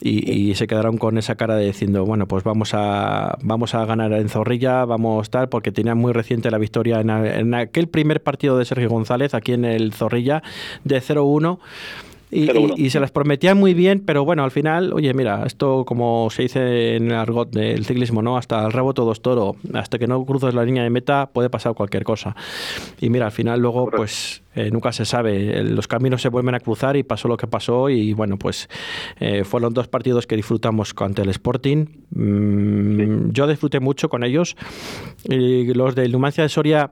Y, 0.00 0.54
se 0.56 0.66
quedaron 0.66 0.98
con 0.98 1.16
esa 1.16 1.36
cara 1.36 1.56
de 1.56 1.66
diciendo, 1.66 2.04
bueno, 2.04 2.26
pues 2.26 2.44
vamos 2.44 2.74
a, 2.74 3.38
vamos 3.42 3.74
a 3.74 3.84
ganar 3.84 4.12
en 4.12 4.28
Zorrilla, 4.28 4.84
vamos 4.84 5.30
tal, 5.30 5.48
porque 5.48 5.70
tenía 5.72 5.94
muy 5.94 6.12
reciente 6.12 6.50
la 6.50 6.58
victoria 6.58 7.00
en, 7.00 7.10
en 7.10 7.54
aquel 7.54 7.88
primer 7.88 8.22
partido 8.22 8.58
de 8.58 8.64
Sergio 8.64 8.88
González 8.88 9.34
aquí 9.34 9.52
en 9.52 9.64
el 9.64 9.92
Zorrilla 9.92 10.42
de 10.82 11.00
0-1 11.00 11.58
y, 12.34 12.90
se 12.90 13.00
las 13.00 13.10
prometía 13.10 13.54
muy 13.54 13.74
bien, 13.74 14.00
pero 14.04 14.24
bueno, 14.24 14.44
al 14.44 14.50
final, 14.50 14.92
oye, 14.92 15.12
mira, 15.14 15.44
esto 15.46 15.84
como 15.84 16.28
se 16.30 16.42
dice 16.42 16.96
en 16.96 17.10
el 17.10 17.16
argot 17.16 17.50
del 17.50 17.84
ciclismo, 17.84 18.22
¿no? 18.22 18.36
Hasta 18.36 18.64
el 18.64 18.72
rabo 18.72 18.94
todo 18.94 19.12
es 19.12 19.20
toro, 19.20 19.56
hasta 19.72 19.98
que 19.98 20.06
no 20.06 20.24
cruces 20.24 20.54
la 20.54 20.64
línea 20.64 20.82
de 20.82 20.90
meta 20.90 21.30
puede 21.32 21.50
pasar 21.50 21.74
cualquier 21.74 22.04
cosa. 22.04 22.34
Y 23.00 23.10
mira, 23.10 23.26
al 23.26 23.32
final 23.32 23.60
luego, 23.60 23.90
pues 23.90 24.42
eh, 24.54 24.70
nunca 24.70 24.92
se 24.92 25.04
sabe, 25.04 25.62
los 25.64 25.86
caminos 25.86 26.22
se 26.22 26.28
vuelven 26.28 26.54
a 26.54 26.60
cruzar 26.60 26.96
y 26.96 27.02
pasó 27.02 27.28
lo 27.28 27.36
que 27.36 27.46
pasó 27.46 27.88
y 27.88 28.12
bueno, 28.12 28.36
pues 28.38 28.68
eh, 29.20 29.44
fueron 29.44 29.72
dos 29.72 29.88
partidos 29.88 30.26
que 30.26 30.36
disfrutamos 30.36 30.94
ante 30.98 31.22
el 31.22 31.28
Sporting. 31.30 31.86
Mm, 32.10 33.30
yo 33.30 33.46
disfruté 33.46 33.80
mucho 33.80 34.08
con 34.08 34.24
ellos. 34.24 34.56
Y 35.24 35.72
los 35.74 35.94
de 35.94 36.08
Numancia 36.08 36.42
de 36.42 36.48
Soria 36.48 36.90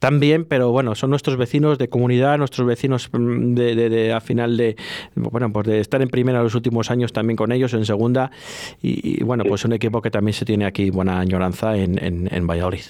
también, 0.00 0.46
pero 0.46 0.70
bueno, 0.72 0.94
son 0.94 1.10
nuestros 1.10 1.36
vecinos 1.36 1.78
de 1.78 1.88
comunidad, 1.88 2.38
nuestros 2.38 2.66
vecinos 2.66 3.08
mm, 3.12 3.54
de, 3.54 3.88
de, 3.88 4.12
a 4.12 4.20
final 4.20 4.56
de, 4.56 4.76
bueno, 5.14 5.52
pues 5.52 5.66
de 5.68 5.78
estar 5.78 6.02
en 6.02 6.08
primera 6.08 6.42
los 6.42 6.54
últimos 6.54 6.90
años 6.90 7.12
también 7.12 7.36
con 7.36 7.52
ellos, 7.52 7.74
en 7.74 7.84
segunda, 7.84 8.32
y, 8.82 9.22
bueno, 9.22 9.44
pues 9.44 9.64
un 9.64 9.74
equipo 9.74 10.02
que 10.02 10.10
también 10.10 10.32
se 10.32 10.44
tiene 10.44 10.64
aquí 10.64 10.90
buena 10.90 11.20
añoranza 11.20 11.76
en, 11.76 11.98
en, 12.00 12.46
Valladolid. 12.46 12.80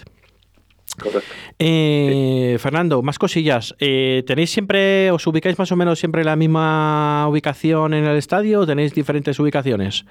Eh, 1.59 2.57
Fernando, 2.61 3.03
más 3.03 3.19
cosillas. 3.19 3.75
Eh, 3.81 4.23
¿Tenéis 4.27 4.51
siempre, 4.51 5.11
os 5.11 5.27
ubicáis 5.27 5.59
más 5.59 5.73
o 5.73 5.77
menos 5.77 5.99
siempre 5.99 6.23
en 6.23 6.27
la 6.27 6.37
misma 6.37 7.27
ubicación 7.29 7.95
en 7.95 8.05
el 8.05 8.17
estadio 8.17 8.61
o 8.61 8.67
tenéis 8.67 8.95
diferentes 8.95 9.39
ubicaciones? 9.41 10.05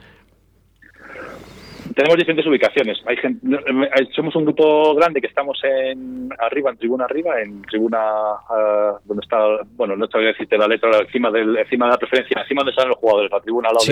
Tenemos 2.00 2.18
diferentes 2.18 2.48
ubicaciones. 2.48 2.98
Hay 3.06 3.18
somos 4.16 4.34
un 4.38 4.46
grupo 4.46 4.96
grande 4.96 5.20
que 5.20 5.28
estamos 5.28 5.60
en 5.64 6.30
arriba, 6.40 6.72
en 6.72 6.78
tribuna 6.78 7.04
arriba, 7.04 7.42
en 7.42 7.62
tribuna 7.64 8.00
uh, 8.50 9.00
donde 9.04 9.22
está, 9.22 9.38
bueno, 9.76 9.98
no 9.98 10.08
te 10.08 10.18
voy 10.18 10.28
a 10.28 10.30
decirte 10.30 10.58
la 10.58 10.68
letra, 10.68 10.98
encima, 10.98 11.30
del, 11.30 11.58
encima 11.58 11.88
de 11.88 11.92
la 11.92 11.98
preferencia, 11.98 12.42
encima 12.42 12.62
donde 12.62 12.72
están 12.72 12.88
los 12.88 12.98
jugadores, 12.98 13.30
la 13.30 13.42
tribuna 13.42 13.68
al 13.68 13.76
lado 13.76 13.86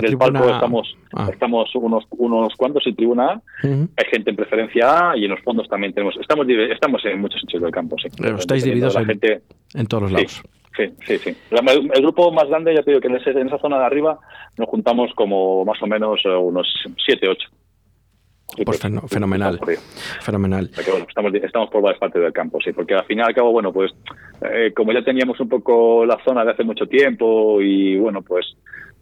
del, 0.00 0.18
palco, 0.18 0.48
estamos, 0.48 0.96
ah. 1.14 1.28
estamos 1.32 1.74
unos, 1.74 2.04
unos 2.10 2.54
cuantos 2.54 2.86
en 2.86 2.94
tribuna 2.94 3.32
A, 3.32 3.42
hay 3.64 4.04
gente 4.08 4.30
en 4.30 4.36
preferencia 4.36 5.10
A 5.10 5.16
y 5.16 5.24
en 5.24 5.32
los 5.32 5.40
fondos 5.40 5.68
también 5.68 5.92
tenemos, 5.92 6.16
estamos, 6.16 6.46
estamos 6.48 7.04
en 7.06 7.20
muchos 7.20 7.40
sitios 7.40 7.60
del 7.60 7.72
campo, 7.72 7.96
sí. 8.00 8.08
Pero 8.20 8.36
estáis 8.36 8.62
divididos 8.62 8.94
en, 8.94 9.06
gente, 9.06 9.40
en 9.74 9.86
todos 9.86 10.04
los 10.04 10.12
lados. 10.12 10.32
Sí, 10.32 10.57
sí, 11.06 11.18
sí. 11.18 11.36
el 11.50 12.02
grupo 12.02 12.30
más 12.32 12.48
grande, 12.48 12.74
ya 12.74 12.82
te 12.82 12.90
digo 12.90 13.00
que 13.00 13.08
en, 13.08 13.16
esa 13.16 13.58
zona 13.58 13.78
de 13.78 13.84
arriba 13.84 14.18
nos 14.56 14.68
juntamos 14.68 15.12
como 15.14 15.64
más 15.64 15.82
o 15.82 15.86
menos 15.86 16.20
eh, 16.24 16.28
unos 16.28 16.66
7, 17.04 17.28
8. 17.28 17.48
Pues 18.64 18.80
fenomenal. 19.08 19.60
Fenomenal. 20.20 20.70
estamos, 20.72 21.34
estamos 21.34 21.70
por 21.70 21.82
varias 21.82 22.00
partes 22.00 22.22
del 22.22 22.32
campo, 22.32 22.58
sí, 22.64 22.72
porque 22.72 22.94
al 22.94 23.04
final 23.04 23.26
y 23.26 23.28
al 23.28 23.34
cabo, 23.34 23.52
bueno, 23.52 23.72
pues 23.72 23.92
eh, 24.40 24.72
como 24.74 24.92
ya 24.92 25.02
teníamos 25.02 25.38
un 25.40 25.48
poco 25.48 26.06
la 26.06 26.18
zona 26.24 26.44
de 26.44 26.52
hace 26.52 26.64
mucho 26.64 26.86
tiempo 26.86 27.60
y 27.60 27.98
bueno, 27.98 28.22
pues 28.22 28.46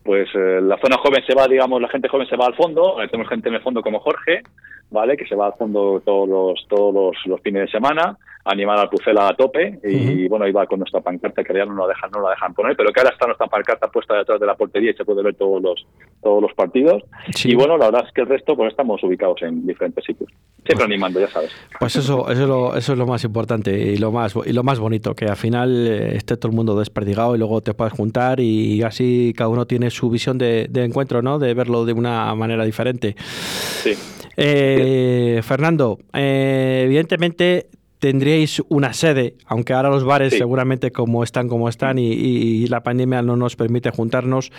pues 0.03 0.29
eh, 0.35 0.61
la 0.63 0.79
zona 0.79 0.99
joven 0.99 1.23
se 1.27 1.35
va, 1.35 1.49
digamos, 1.49 1.83
la 1.83 1.89
gente 1.89 2.09
joven 2.09 2.29
se 2.29 2.37
va 2.37 2.47
al 2.47 2.55
fondo, 2.55 2.97
tenemos 3.11 3.29
gente 3.29 3.49
en 3.49 3.57
el 3.57 3.63
fondo 3.63 3.83
como 3.83 3.99
Jorge, 3.99 4.43
¿vale? 4.91 5.17
Que 5.17 5.27
se 5.27 5.35
va 5.35 5.47
al 5.47 5.55
fondo 5.55 6.01
todos 6.05 6.29
los, 6.29 6.67
todos 6.69 7.17
los 7.27 7.41
fines 7.41 7.63
de 7.63 7.71
semana 7.73 8.17
animar 8.47 8.79
al 8.79 8.89
Pucela 8.89 9.29
a 9.29 9.35
tope 9.35 9.81
y 9.83 10.29
bueno, 10.29 10.51
va 10.53 10.67
con 10.67 10.79
nuestra 10.79 11.01
pancarta 11.01 11.43
que 11.43 11.53
ya 11.53 11.65
no 11.65 11.75
la 11.75 11.89
dejan, 11.89 12.11
no 12.13 12.23
la 12.23 12.31
dejan 12.31 12.55
poner, 12.55 12.77
pero 12.77 12.93
que 12.93 13.01
ahora 13.01 13.13
está 13.13 13.27
nuestra 13.27 13.47
pancarta 13.49 13.89
puesta 13.89 14.15
detrás 14.15 14.39
de 14.41 14.47
la 14.47 14.55
portería 14.55 14.93
y 14.93 14.95
se 14.95 15.05
puede 15.05 15.23
ver 15.23 15.35
todos 15.35 15.61
los 15.61 15.87
todos 16.23 16.41
los 16.41 16.55
partidos. 16.55 17.03
Y 17.45 17.55
bueno, 17.55 17.77
la 17.77 17.87
verdad 17.87 18.05
es 18.07 18.13
que 18.13 18.21
el 18.21 18.29
resto 18.29 18.57
pues 18.57 18.71
estamos 18.71 19.03
ubicados 19.03 19.43
en 19.43 19.67
diferentes 19.67 20.05
sitios. 20.05 20.31
Siempre 20.65 20.75
pues 20.75 20.85
animando, 20.85 21.21
ya 21.21 21.29
sabes. 21.29 21.51
Pues 21.79 21.97
eso, 21.97 22.31
eso 22.31 22.43
es 22.43 22.49
lo, 22.49 22.77
eso 22.77 22.93
es 22.93 22.99
lo 22.99 23.07
más 23.07 23.25
importante 23.25 23.77
y 23.77 23.97
lo 23.97 24.13
más 24.13 24.35
y 24.45 24.53
lo 24.53 24.63
más 24.63 24.79
bonito, 24.79 25.15
que 25.15 25.27
al 25.27 25.37
final 25.37 25.87
eh, 25.87 26.17
esté 26.17 26.37
todo 26.37 26.51
el 26.51 26.57
mundo 26.57 26.79
desperdigado 26.79 27.35
y 27.35 27.39
luego 27.39 27.61
te 27.63 27.75
puedas 27.75 27.93
juntar 27.93 28.41
y 28.41 28.83
así 28.83 29.35
cada 29.37 29.49
uno 29.49 29.67
tiene 29.67 29.91
su 29.91 30.09
visión 30.09 30.39
de, 30.39 30.69
encuentro, 30.75 31.23
¿no? 31.23 31.39
De 31.39 31.53
verlo 31.55 31.85
de 31.85 31.93
una 31.93 32.35
manera 32.35 32.65
diferente. 32.65 33.17
Sí. 33.19 33.93
Eh, 34.37 35.41
Fernando, 35.43 35.99
eh, 36.13 36.83
evidentemente 36.85 37.69
tendríais 37.99 38.63
una 38.69 38.93
sede, 38.93 39.35
aunque 39.47 39.73
ahora 39.73 39.89
los 39.89 40.05
bares 40.05 40.37
seguramente 40.37 40.91
como 40.91 41.23
están 41.23 41.49
como 41.49 41.69
están 41.69 41.99
y, 41.99 42.67
la 42.67 42.83
pandemia 42.83 43.23
no 43.23 43.37
nos 43.37 43.55
permite 43.57 43.91
juntarnos, 43.91 44.51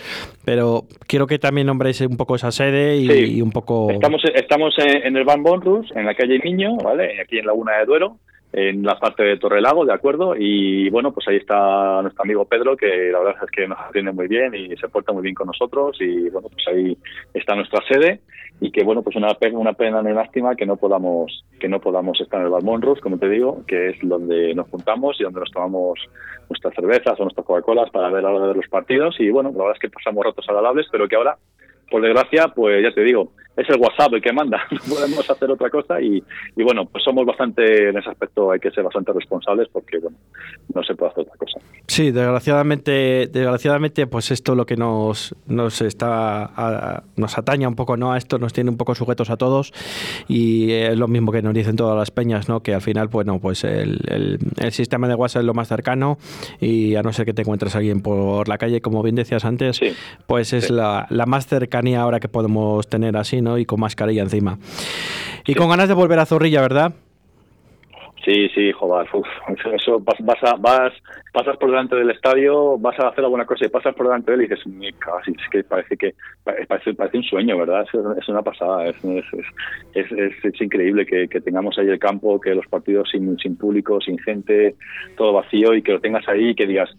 pero 0.44 0.84
quiero 1.06 1.26
que 1.26 1.38
también 1.38 1.66
nombréis 1.66 2.00
un 2.00 2.16
poco 2.16 2.36
esa 2.36 2.50
sede 2.50 2.96
y, 2.96 3.40
un 3.42 3.50
poco... 3.50 3.90
Estamos, 3.90 4.22
estamos 4.34 4.74
en 4.78 5.16
el 5.16 5.24
Van 5.24 5.42
Bonrus, 5.42 5.90
en 5.94 6.06
la 6.06 6.14
calle 6.14 6.40
Miño, 6.42 6.76
¿vale? 6.78 7.20
aquí 7.20 7.38
en 7.38 7.46
Laguna 7.46 7.78
de 7.78 7.84
Duero, 7.84 8.16
en 8.52 8.82
la 8.82 8.98
parte 8.98 9.22
de 9.22 9.36
Torrelago, 9.36 9.84
¿de 9.84 9.92
acuerdo? 9.92 10.34
Y 10.36 10.88
bueno, 10.90 11.12
pues 11.12 11.28
ahí 11.28 11.36
está 11.36 12.00
nuestro 12.02 12.22
amigo 12.22 12.44
Pedro, 12.46 12.76
que 12.76 13.10
la 13.12 13.18
verdad 13.18 13.44
es 13.44 13.50
que 13.50 13.68
nos 13.68 13.78
atiende 13.78 14.12
muy 14.12 14.26
bien 14.26 14.54
y 14.54 14.74
se 14.76 14.88
porta 14.88 15.12
muy 15.12 15.22
bien 15.22 15.34
con 15.34 15.48
nosotros 15.48 15.96
y 16.00 16.30
bueno, 16.30 16.48
pues 16.48 16.66
ahí 16.68 16.96
está 17.34 17.54
nuestra 17.54 17.80
sede 17.86 18.20
y 18.60 18.70
que 18.70 18.82
bueno, 18.82 19.02
pues 19.02 19.16
una 19.16 19.34
pena, 19.34 19.58
una 19.58 19.74
pena, 19.74 20.00
una 20.00 20.12
lástima 20.12 20.56
que 20.56 20.66
no 20.66 20.76
podamos 20.76 21.44
que 21.60 21.68
no 21.68 21.80
podamos 21.80 22.20
estar 22.20 22.40
en 22.40 22.46
el 22.46 22.52
Balmonros, 22.52 23.00
como 23.00 23.18
te 23.18 23.28
digo, 23.28 23.64
que 23.66 23.90
es 23.90 23.96
donde 24.02 24.54
nos 24.54 24.68
juntamos 24.68 25.20
y 25.20 25.24
donde 25.24 25.40
nos 25.40 25.50
tomamos 25.50 26.00
nuestras 26.48 26.74
cervezas 26.74 27.20
o 27.20 27.24
nuestras 27.24 27.46
Coca-Colas 27.46 27.90
para 27.90 28.08
ver 28.10 28.24
a 28.24 28.30
de 28.30 28.54
los 28.54 28.68
partidos 28.68 29.16
y 29.20 29.30
bueno, 29.30 29.50
la 29.50 29.58
verdad 29.58 29.74
es 29.74 29.80
que 29.80 29.90
pasamos 29.90 30.24
ratos 30.24 30.48
agradables, 30.48 30.86
pero 30.90 31.06
que 31.06 31.16
ahora 31.16 31.36
por 31.90 32.02
desgracia, 32.02 32.48
pues 32.48 32.82
ya 32.82 32.92
te 32.92 33.02
digo, 33.02 33.32
es 33.58 33.68
el 33.68 33.80
WhatsApp 33.80 34.14
el 34.14 34.22
que 34.22 34.32
manda, 34.32 34.60
no 34.70 34.78
podemos 34.94 35.28
hacer 35.28 35.50
otra 35.50 35.68
cosa 35.68 36.00
y, 36.00 36.22
y, 36.56 36.62
bueno, 36.62 36.86
pues 36.86 37.02
somos 37.02 37.26
bastante, 37.26 37.88
en 37.88 37.98
ese 37.98 38.10
aspecto 38.10 38.52
hay 38.52 38.60
que 38.60 38.70
ser 38.70 38.84
bastante 38.84 39.12
responsables 39.12 39.68
porque, 39.72 39.98
bueno, 39.98 40.16
no 40.74 40.82
se 40.84 40.94
puede 40.94 41.10
hacer 41.10 41.22
otra 41.22 41.36
cosa. 41.36 41.58
Sí, 41.88 42.12
desgraciadamente, 42.12 43.26
desgraciadamente, 43.26 44.06
pues 44.06 44.30
esto 44.30 44.54
lo 44.54 44.66
que 44.66 44.76
nos, 44.76 45.34
nos 45.46 45.80
está 45.80 47.02
nos 47.16 47.38
ataña 47.38 47.66
un 47.66 47.74
poco, 47.74 47.96
¿no? 47.96 48.12
A 48.12 48.18
esto 48.18 48.38
nos 48.38 48.52
tiene 48.52 48.70
un 48.70 48.76
poco 48.76 48.94
sujetos 48.94 49.30
a 49.30 49.36
todos 49.36 49.72
y 50.28 50.70
es 50.70 50.96
lo 50.96 51.08
mismo 51.08 51.32
que 51.32 51.42
nos 51.42 51.54
dicen 51.54 51.76
todas 51.76 51.96
las 51.96 52.10
peñas, 52.10 52.48
¿no? 52.48 52.62
Que 52.62 52.74
al 52.74 52.82
final, 52.82 53.08
bueno, 53.08 53.40
pues 53.40 53.64
el, 53.64 54.38
el, 54.58 54.72
sistema 54.72 55.08
de 55.08 55.14
WhatsApp 55.14 55.40
es 55.40 55.46
lo 55.46 55.54
más 55.54 55.66
cercano 55.66 56.18
y 56.60 56.94
a 56.94 57.02
no 57.02 57.12
ser 57.12 57.24
que 57.24 57.32
te 57.32 57.42
encuentres 57.42 57.74
a 57.74 57.78
alguien 57.78 58.02
por 58.02 58.48
la 58.48 58.58
calle, 58.58 58.80
como 58.80 59.02
bien 59.02 59.16
decías 59.16 59.44
antes, 59.44 59.80
pues 60.26 60.52
es 60.52 60.70
la, 60.70 61.06
la, 61.10 61.26
más 61.26 61.46
cercanía 61.78 62.00
ahora 62.00 62.18
que 62.18 62.28
podemos 62.28 62.88
tener 62.88 63.16
así, 63.16 63.40
¿no? 63.40 63.56
Y 63.58 63.64
con 63.64 63.80
mascarilla 63.80 64.22
encima. 64.22 64.58
Y 65.46 65.54
con 65.54 65.68
ganas 65.68 65.88
de 65.88 65.94
volver 65.94 66.18
a 66.18 66.26
Zorrilla, 66.26 66.60
¿verdad? 66.60 66.92
Sí, 68.24 68.48
sí, 68.54 68.72
joder, 68.72 69.08
eso 69.74 70.00
vas, 70.00 70.18
vas, 70.20 70.60
vas, 70.60 70.92
pasas 71.32 71.56
por 71.56 71.70
delante 71.70 71.96
del 71.96 72.10
estadio, 72.10 72.76
vas 72.76 72.98
a 72.98 73.08
hacer 73.08 73.24
alguna 73.24 73.46
cosa 73.46 73.64
y 73.64 73.68
pasas 73.68 73.94
por 73.94 74.06
delante 74.06 74.32
de 74.32 74.36
él 74.36 74.42
y 74.42 74.48
dices, 74.48 74.64
casi, 74.98 75.30
es 75.30 75.48
que 75.50 75.64
parece 75.64 75.96
que 75.96 76.14
parece, 76.44 76.92
parece 76.94 77.16
un 77.16 77.22
sueño, 77.22 77.56
¿verdad? 77.56 77.86
Es, 78.18 78.28
una 78.28 78.42
pasada, 78.42 78.86
es, 78.88 78.96
es, 79.94 80.12
es, 80.42 80.60
increíble 80.60 81.06
que, 81.06 81.28
que, 81.28 81.40
tengamos 81.40 81.78
ahí 81.78 81.88
el 81.88 81.98
campo, 81.98 82.40
que 82.40 82.54
los 82.54 82.66
partidos 82.66 83.08
sin, 83.10 83.38
sin 83.38 83.56
público, 83.56 83.98
sin 84.00 84.18
gente, 84.18 84.74
todo 85.16 85.32
vacío 85.32 85.72
y 85.74 85.82
que 85.82 85.92
lo 85.92 86.00
tengas 86.00 86.28
ahí 86.28 86.48
y 86.48 86.54
que 86.54 86.66
digas, 86.66 86.90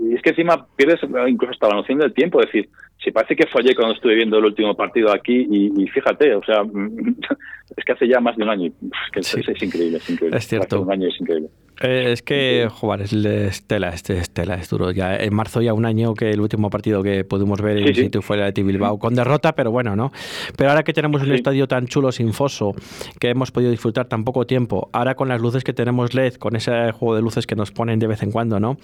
y 0.00 0.14
es 0.14 0.22
que 0.22 0.30
encima 0.30 0.66
pierdes 0.76 1.00
incluso 1.28 1.52
hasta 1.52 1.68
la 1.68 1.74
noción 1.74 1.98
del 1.98 2.14
tiempo, 2.14 2.40
es 2.40 2.46
decir, 2.46 2.70
si 3.02 3.10
parece 3.12 3.34
que 3.34 3.46
fallé 3.46 3.74
cuando 3.74 3.94
estuve 3.94 4.14
viendo 4.14 4.38
el 4.38 4.44
último 4.44 4.74
partido 4.74 5.12
aquí 5.12 5.46
y, 5.50 5.86
fíjate, 5.86 6.34
o 6.34 6.44
sea, 6.44 6.62
es 7.76 7.84
que 7.84 7.92
hace 7.92 8.06
ya 8.06 8.20
más 8.20 8.36
de 8.36 8.42
un 8.42 8.50
año. 8.50 8.72
Es, 9.14 9.34
es, 9.34 9.62
increíble, 9.62 9.96
es 9.98 10.10
increíble. 10.10 10.36
Es 10.36 10.46
cierto. 10.46 10.82
un 10.82 10.92
año 10.92 11.08
es 11.08 11.18
increíble. 11.18 11.48
Eh, 11.82 12.12
es 12.12 12.20
que 12.20 12.68
jugar 12.70 13.00
es 13.00 13.14
Estela, 13.14 13.88
este 13.88 14.18
Estela 14.18 14.56
es 14.56 14.68
duro. 14.68 14.90
Ya 14.90 15.16
en 15.16 15.34
marzo 15.34 15.62
ya 15.62 15.72
un 15.72 15.86
año 15.86 16.12
que 16.12 16.28
el 16.28 16.40
último 16.40 16.68
partido 16.68 17.02
que 17.02 17.24
pudimos 17.24 17.62
ver 17.62 17.78
en 17.78 17.94
sitio 17.94 18.20
fue 18.20 18.38
el 18.38 18.52
de 18.52 18.62
Bilbao 18.62 18.98
con 18.98 19.14
derrota, 19.14 19.54
pero 19.54 19.70
bueno, 19.70 19.96
¿no? 19.96 20.12
Pero 20.58 20.70
ahora 20.70 20.82
que 20.82 20.92
tenemos 20.92 21.22
un 21.22 21.32
estadio 21.32 21.66
tan 21.66 21.86
chulo 21.86 22.12
sin 22.12 22.34
foso 22.34 22.74
que 23.18 23.30
hemos 23.30 23.50
podido 23.50 23.70
disfrutar 23.70 24.08
tan 24.08 24.24
poco 24.24 24.46
tiempo, 24.46 24.90
ahora 24.92 25.14
con 25.14 25.28
las 25.28 25.40
luces 25.40 25.64
que 25.64 25.72
tenemos 25.72 26.12
LED, 26.12 26.34
con 26.34 26.54
ese 26.54 26.92
juego 26.92 27.16
de 27.16 27.22
luces 27.22 27.46
que 27.46 27.56
nos 27.56 27.70
ponen 27.70 27.98
de 27.98 28.08
vez 28.08 28.22
en 28.22 28.30
cuando, 28.30 28.60
¿no? 28.60 28.76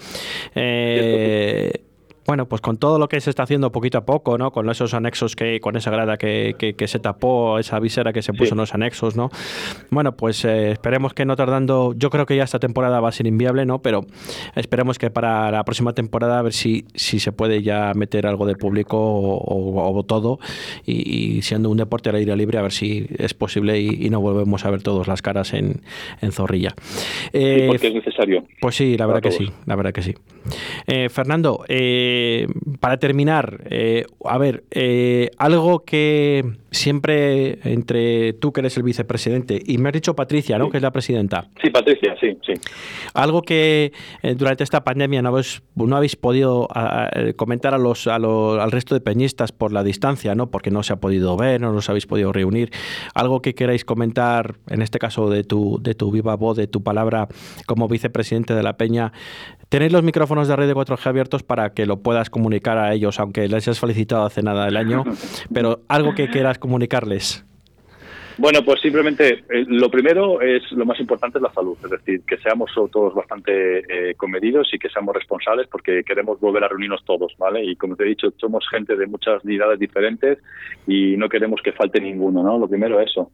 Eh, 0.54 1.82
bueno, 2.26 2.48
pues 2.48 2.60
con 2.60 2.76
todo 2.76 2.98
lo 2.98 3.08
que 3.08 3.20
se 3.20 3.30
está 3.30 3.44
haciendo 3.44 3.70
poquito 3.70 3.98
a 3.98 4.04
poco, 4.04 4.36
¿no? 4.36 4.50
Con 4.50 4.68
esos 4.68 4.94
anexos 4.94 5.36
que, 5.36 5.60
con 5.60 5.76
esa 5.76 5.90
grada 5.90 6.16
que, 6.16 6.54
que, 6.76 6.88
se 6.88 6.98
tapó, 6.98 7.58
esa 7.58 7.78
visera 7.78 8.12
que 8.12 8.22
se 8.22 8.32
puso 8.32 8.54
en 8.54 8.58
los 8.58 8.74
anexos, 8.74 9.16
¿no? 9.16 9.30
Bueno, 9.90 10.16
pues 10.16 10.44
eh, 10.44 10.72
esperemos 10.72 11.14
que 11.14 11.24
no 11.24 11.36
tardando, 11.36 11.94
yo 11.96 12.10
creo 12.10 12.26
que 12.26 12.36
ya 12.36 12.44
esta 12.44 12.58
temporada 12.58 13.00
va 13.00 13.08
a 13.08 13.12
ser 13.12 13.26
inviable, 13.26 13.64
¿no? 13.64 13.80
Pero 13.80 14.06
esperemos 14.56 14.98
que 14.98 15.10
para 15.10 15.50
la 15.50 15.64
próxima 15.64 15.92
temporada 15.92 16.40
a 16.40 16.42
ver 16.42 16.52
si, 16.52 16.84
si 16.94 17.20
se 17.20 17.32
puede 17.32 17.62
ya 17.62 17.92
meter 17.94 18.26
algo 18.26 18.46
de 18.46 18.56
público 18.56 18.98
o, 18.98 20.04
todo 20.06 20.38
y, 20.84 21.42
siendo 21.42 21.70
un 21.70 21.76
deporte 21.78 22.10
al 22.10 22.16
aire 22.16 22.36
libre 22.36 22.58
a 22.58 22.62
ver 22.62 22.72
si 22.72 23.06
es 23.18 23.34
posible 23.34 23.80
y, 23.80 24.10
no 24.10 24.20
volvemos 24.20 24.64
a 24.64 24.70
ver 24.70 24.82
todas 24.82 25.08
las 25.08 25.20
caras 25.20 25.52
en, 25.52 25.80
en 26.20 26.32
Zorrilla. 26.32 26.74
Eh, 27.32 27.66
porque 27.68 27.88
es 27.88 27.94
necesario. 27.94 28.44
Pues 28.60 28.76
sí, 28.76 28.96
la 28.96 29.06
verdad 29.06 29.22
que 29.22 29.32
sí, 29.32 29.50
la 29.66 29.74
verdad 29.74 29.92
que 29.92 30.02
sí. 30.02 30.14
Eh, 30.86 31.08
Fernando, 31.08 31.64
eh, 31.68 32.15
eh, 32.18 32.46
para 32.80 32.96
terminar, 32.96 33.64
eh, 33.68 34.06
a 34.24 34.38
ver, 34.38 34.64
eh, 34.70 35.30
algo 35.36 35.84
que 35.84 36.44
siempre 36.70 37.58
entre 37.70 38.32
tú 38.32 38.52
que 38.52 38.60
eres 38.60 38.76
el 38.78 38.84
vicepresidente 38.84 39.60
y 39.62 39.76
me 39.76 39.90
has 39.90 39.92
dicho 39.92 40.16
Patricia, 40.16 40.58
¿no? 40.58 40.70
Que 40.70 40.78
es 40.78 40.82
la 40.82 40.92
presidenta. 40.92 41.48
Sí, 41.62 41.68
Patricia, 41.68 42.16
sí, 42.18 42.38
sí. 42.46 42.54
Algo 43.12 43.42
que 43.42 43.92
durante 44.36 44.64
esta 44.64 44.82
pandemia 44.84 45.20
no 45.20 45.30
habéis, 45.30 45.62
no 45.74 45.96
habéis 45.96 46.16
podido 46.16 46.68
comentar 47.36 47.74
a 47.74 47.78
los, 47.78 48.06
al 48.06 48.72
resto 48.72 48.94
de 48.94 49.00
peñistas 49.00 49.52
por 49.52 49.72
la 49.72 49.82
distancia, 49.82 50.34
¿no? 50.34 50.50
Porque 50.50 50.70
no 50.70 50.82
se 50.82 50.92
ha 50.92 50.96
podido 50.96 51.36
ver, 51.36 51.60
no 51.60 51.70
os 51.74 51.88
habéis 51.88 52.06
podido 52.06 52.32
reunir. 52.32 52.70
Algo 53.14 53.40
que 53.40 53.54
queráis 53.54 53.84
comentar, 53.84 54.56
en 54.68 54.82
este 54.82 54.98
caso 54.98 55.30
de 55.30 55.44
tu, 55.44 55.78
de 55.80 55.94
tu 55.94 56.10
viva 56.10 56.36
voz, 56.36 56.56
de 56.56 56.66
tu 56.66 56.82
palabra 56.82 57.28
como 57.66 57.88
vicepresidente 57.88 58.54
de 58.54 58.62
la 58.62 58.76
Peña, 58.76 59.12
Tenéis 59.68 59.92
los 59.92 60.02
micrófonos 60.04 60.46
de 60.46 60.54
red 60.54 60.68
de 60.68 60.74
4G 60.74 61.06
abiertos 61.06 61.42
para 61.42 61.70
que 61.70 61.86
lo 61.86 61.96
puedas 61.98 62.30
comunicar 62.30 62.78
a 62.78 62.94
ellos, 62.94 63.18
aunque 63.18 63.48
les 63.48 63.66
hayas 63.66 63.80
felicitado 63.80 64.24
hace 64.24 64.42
nada 64.42 64.66
del 64.66 64.76
año, 64.76 65.04
pero 65.52 65.80
algo 65.88 66.14
que 66.14 66.28
quieras 66.28 66.58
comunicarles. 66.58 67.44
Bueno, 68.38 68.62
pues 68.62 68.80
simplemente 68.82 69.44
eh, 69.48 69.64
lo 69.66 69.90
primero 69.90 70.42
es 70.42 70.70
lo 70.72 70.84
más 70.84 71.00
importante 71.00 71.38
es 71.38 71.42
la 71.42 71.52
salud, 71.54 71.76
es 71.82 71.90
decir, 71.90 72.20
que 72.26 72.36
seamos 72.36 72.70
todos 72.92 73.14
bastante 73.14 73.78
eh, 74.10 74.14
comedidos 74.14 74.68
y 74.74 74.78
que 74.78 74.90
seamos 74.90 75.14
responsables 75.14 75.68
porque 75.68 76.04
queremos 76.04 76.38
volver 76.38 76.62
a 76.62 76.68
reunirnos 76.68 77.02
todos, 77.04 77.32
¿vale? 77.38 77.64
Y 77.64 77.76
como 77.76 77.96
te 77.96 78.04
he 78.04 78.08
dicho, 78.08 78.30
somos 78.36 78.68
gente 78.70 78.94
de 78.94 79.06
muchas 79.06 79.42
edades 79.42 79.78
diferentes 79.78 80.38
y 80.86 81.16
no 81.16 81.30
queremos 81.30 81.62
que 81.62 81.72
falte 81.72 81.98
ninguno, 81.98 82.42
¿no? 82.42 82.58
Lo 82.58 82.68
primero 82.68 83.00
eso. 83.00 83.30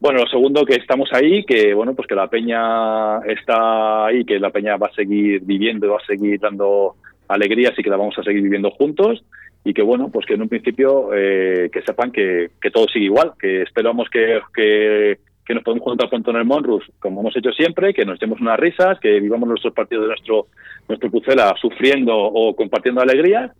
Bueno, 0.00 0.20
lo 0.20 0.26
segundo 0.28 0.64
que 0.64 0.76
estamos 0.76 1.10
ahí, 1.12 1.44
que 1.44 1.74
bueno, 1.74 1.94
pues 1.94 2.06
que 2.06 2.14
la 2.14 2.28
peña 2.28 3.18
está 3.26 4.06
ahí, 4.06 4.24
que 4.24 4.38
la 4.38 4.50
peña 4.50 4.76
va 4.76 4.86
a 4.86 4.94
seguir 4.94 5.40
viviendo 5.44 5.90
va 5.90 5.98
a 5.98 6.06
seguir 6.06 6.38
dando 6.38 6.94
alegrías 7.26 7.76
y 7.76 7.82
que 7.82 7.90
la 7.90 7.96
vamos 7.96 8.16
a 8.16 8.22
seguir 8.22 8.42
viviendo 8.42 8.70
juntos. 8.70 9.24
Y 9.64 9.74
que 9.74 9.82
bueno, 9.82 10.08
pues 10.08 10.24
que 10.24 10.34
en 10.34 10.42
un 10.42 10.48
principio 10.48 11.10
eh, 11.12 11.68
que 11.72 11.82
sepan 11.82 12.12
que, 12.12 12.50
que, 12.60 12.70
todo 12.70 12.86
sigue 12.86 13.06
igual, 13.06 13.32
que 13.40 13.62
esperamos 13.62 14.08
que, 14.08 14.40
que, 14.54 15.18
que 15.44 15.54
nos 15.54 15.64
podamos 15.64 15.84
juntar 15.84 16.08
pronto 16.08 16.30
en 16.30 16.36
el 16.36 16.44
Monrus, 16.44 16.84
como 17.00 17.20
hemos 17.20 17.36
hecho 17.36 17.50
siempre, 17.50 17.92
que 17.92 18.06
nos 18.06 18.20
demos 18.20 18.40
unas 18.40 18.58
risas, 18.58 19.00
que 19.00 19.18
vivamos 19.18 19.48
nuestros 19.48 19.74
partidos 19.74 20.04
de 20.04 20.08
nuestro 20.08 20.46
nuestro 20.88 21.10
Pucela 21.10 21.54
sufriendo 21.60 22.16
o 22.16 22.54
compartiendo 22.54 23.02
alegrías 23.02 23.50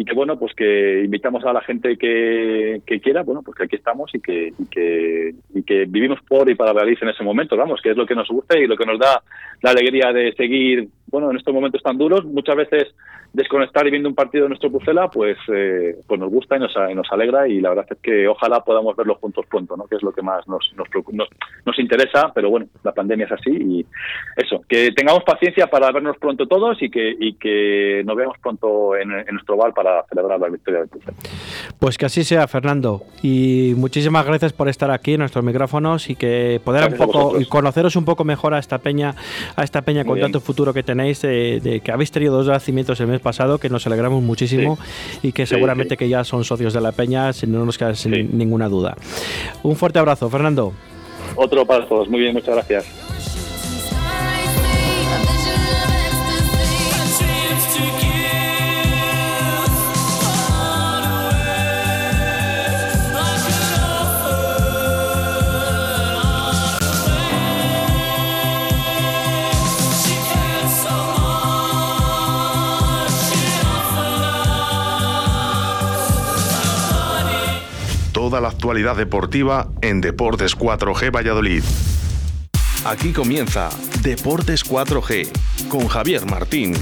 y 0.00 0.04
que 0.04 0.14
bueno 0.14 0.38
pues 0.38 0.54
que 0.54 1.02
invitamos 1.04 1.44
a 1.44 1.52
la 1.52 1.60
gente 1.60 1.98
que, 1.98 2.80
que 2.86 3.00
quiera 3.00 3.24
bueno 3.24 3.42
pues 3.42 3.58
que 3.58 3.64
aquí 3.64 3.74
estamos 3.74 4.14
y 4.14 4.20
que, 4.20 4.52
y 4.56 4.66
que 4.66 5.34
y 5.52 5.62
que 5.64 5.86
vivimos 5.86 6.20
por 6.28 6.48
y 6.48 6.54
para 6.54 6.72
realizar 6.72 7.02
en 7.02 7.14
ese 7.14 7.24
momento 7.24 7.56
vamos 7.56 7.80
que 7.82 7.90
es 7.90 7.96
lo 7.96 8.06
que 8.06 8.14
nos 8.14 8.28
gusta 8.28 8.56
y 8.56 8.68
lo 8.68 8.76
que 8.76 8.86
nos 8.86 9.00
da 9.00 9.20
la 9.60 9.70
alegría 9.70 10.12
de 10.12 10.32
seguir 10.34 10.88
bueno 11.10 11.30
en 11.30 11.36
estos 11.36 11.54
momentos 11.54 11.82
tan 11.82 11.98
duros 11.98 12.24
muchas 12.24 12.56
veces 12.56 12.94
desconectar 13.32 13.86
y 13.86 13.90
viendo 13.90 14.08
un 14.08 14.14
partido 14.14 14.44
de 14.44 14.48
nuestro 14.50 14.70
Pucela, 14.70 15.08
pues, 15.08 15.36
eh, 15.52 15.96
pues 16.06 16.18
nos 16.18 16.30
gusta 16.30 16.56
y 16.56 16.60
nos, 16.60 16.72
nos, 16.94 17.06
alegra 17.12 17.46
y 17.46 17.60
la 17.60 17.70
verdad 17.70 17.86
es 17.90 17.98
que 17.98 18.26
ojalá 18.26 18.60
podamos 18.64 18.96
verlo 18.96 19.16
juntos 19.16 19.44
pronto, 19.48 19.76
¿no? 19.76 19.86
que 19.86 19.96
es 19.96 20.02
lo 20.02 20.12
que 20.12 20.22
más 20.22 20.46
nos, 20.48 20.72
nos, 20.76 20.88
nos, 21.64 21.78
interesa, 21.78 22.32
pero 22.34 22.50
bueno, 22.50 22.66
la 22.82 22.92
pandemia 22.92 23.26
es 23.26 23.32
así 23.32 23.50
y 23.50 23.86
eso, 24.36 24.62
que 24.68 24.92
tengamos 24.92 25.24
paciencia 25.24 25.66
para 25.66 25.92
vernos 25.92 26.16
pronto 26.18 26.46
todos 26.46 26.80
y 26.82 26.90
que, 26.90 27.14
y 27.18 27.34
que 27.34 28.02
nos 28.04 28.16
veamos 28.16 28.38
pronto 28.38 28.96
en, 28.96 29.08
nuestro 29.30 29.56
bar 29.56 29.74
para 29.74 30.04
celebrar 30.08 30.40
la 30.40 30.48
victoria 30.48 30.80
del 30.80 30.88
Pucela. 30.88 31.16
Pues 31.78 31.98
que 31.98 32.06
así 32.06 32.24
sea, 32.24 32.48
Fernando, 32.48 33.02
y 33.22 33.74
muchísimas 33.76 34.24
gracias 34.26 34.52
por 34.52 34.68
estar 34.68 34.90
aquí 34.90 35.14
en 35.14 35.20
nuestros 35.20 35.44
micrófonos 35.44 36.08
y 36.10 36.16
que 36.16 36.60
poder 36.64 36.90
un 36.90 36.96
poco 36.96 37.40
y 37.40 37.46
conoceros 37.46 37.94
un 37.96 38.04
poco 38.04 38.24
mejor 38.24 38.54
a 38.54 38.58
esta 38.58 38.78
peña, 38.78 39.14
a 39.54 39.62
esta 39.64 39.82
peña 39.82 40.04
con 40.04 40.18
tanto 40.18 40.40
futuro 40.40 40.72
que 40.72 40.82
tenéis, 40.98 41.22
de, 41.22 41.80
que 41.84 41.92
habéis 41.92 42.10
tenido 42.10 42.36
dos 42.36 42.46
nacimientos 42.46 43.00
en 43.00 43.08
mes 43.08 43.20
pasado, 43.20 43.58
que 43.58 43.68
nos 43.68 43.86
alegramos 43.86 44.22
muchísimo 44.22 44.78
y 45.22 45.32
que 45.32 45.46
seguramente 45.46 45.96
que 45.96 46.08
ya 46.08 46.24
son 46.24 46.44
socios 46.44 46.72
de 46.72 46.80
la 46.80 46.92
Peña, 46.92 47.32
si 47.32 47.46
no 47.46 47.64
nos 47.64 47.78
queda 47.78 47.94
sin 47.94 48.36
ninguna 48.36 48.68
duda. 48.68 48.96
Un 49.62 49.76
fuerte 49.76 49.98
abrazo, 49.98 50.28
Fernando. 50.28 50.72
Otro 51.36 51.64
para 51.64 51.86
todos. 51.86 52.08
Muy 52.08 52.20
bien, 52.20 52.34
muchas 52.34 52.54
gracias. 52.54 53.37
Toda 78.28 78.42
la 78.42 78.48
actualidad 78.48 78.94
deportiva 78.94 79.68
en 79.80 80.02
Deportes 80.02 80.54
4G 80.54 81.10
Valladolid. 81.10 81.64
Aquí 82.84 83.14
comienza 83.14 83.70
Deportes 84.02 84.66
4G 84.66 85.30
con 85.70 85.88
Javier 85.88 86.26
Martín. 86.26 86.74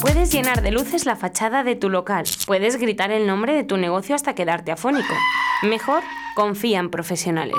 Puedes 0.00 0.30
llenar 0.30 0.62
de 0.62 0.70
luces 0.70 1.04
la 1.04 1.16
fachada 1.16 1.64
de 1.64 1.74
tu 1.74 1.90
local. 1.90 2.26
Puedes 2.46 2.76
gritar 2.76 3.10
el 3.10 3.26
nombre 3.26 3.54
de 3.54 3.64
tu 3.64 3.76
negocio 3.76 4.14
hasta 4.14 4.36
quedarte 4.36 4.70
afónico. 4.70 5.14
Mejor, 5.62 6.04
confía 6.36 6.78
en 6.78 6.90
profesionales. 6.90 7.58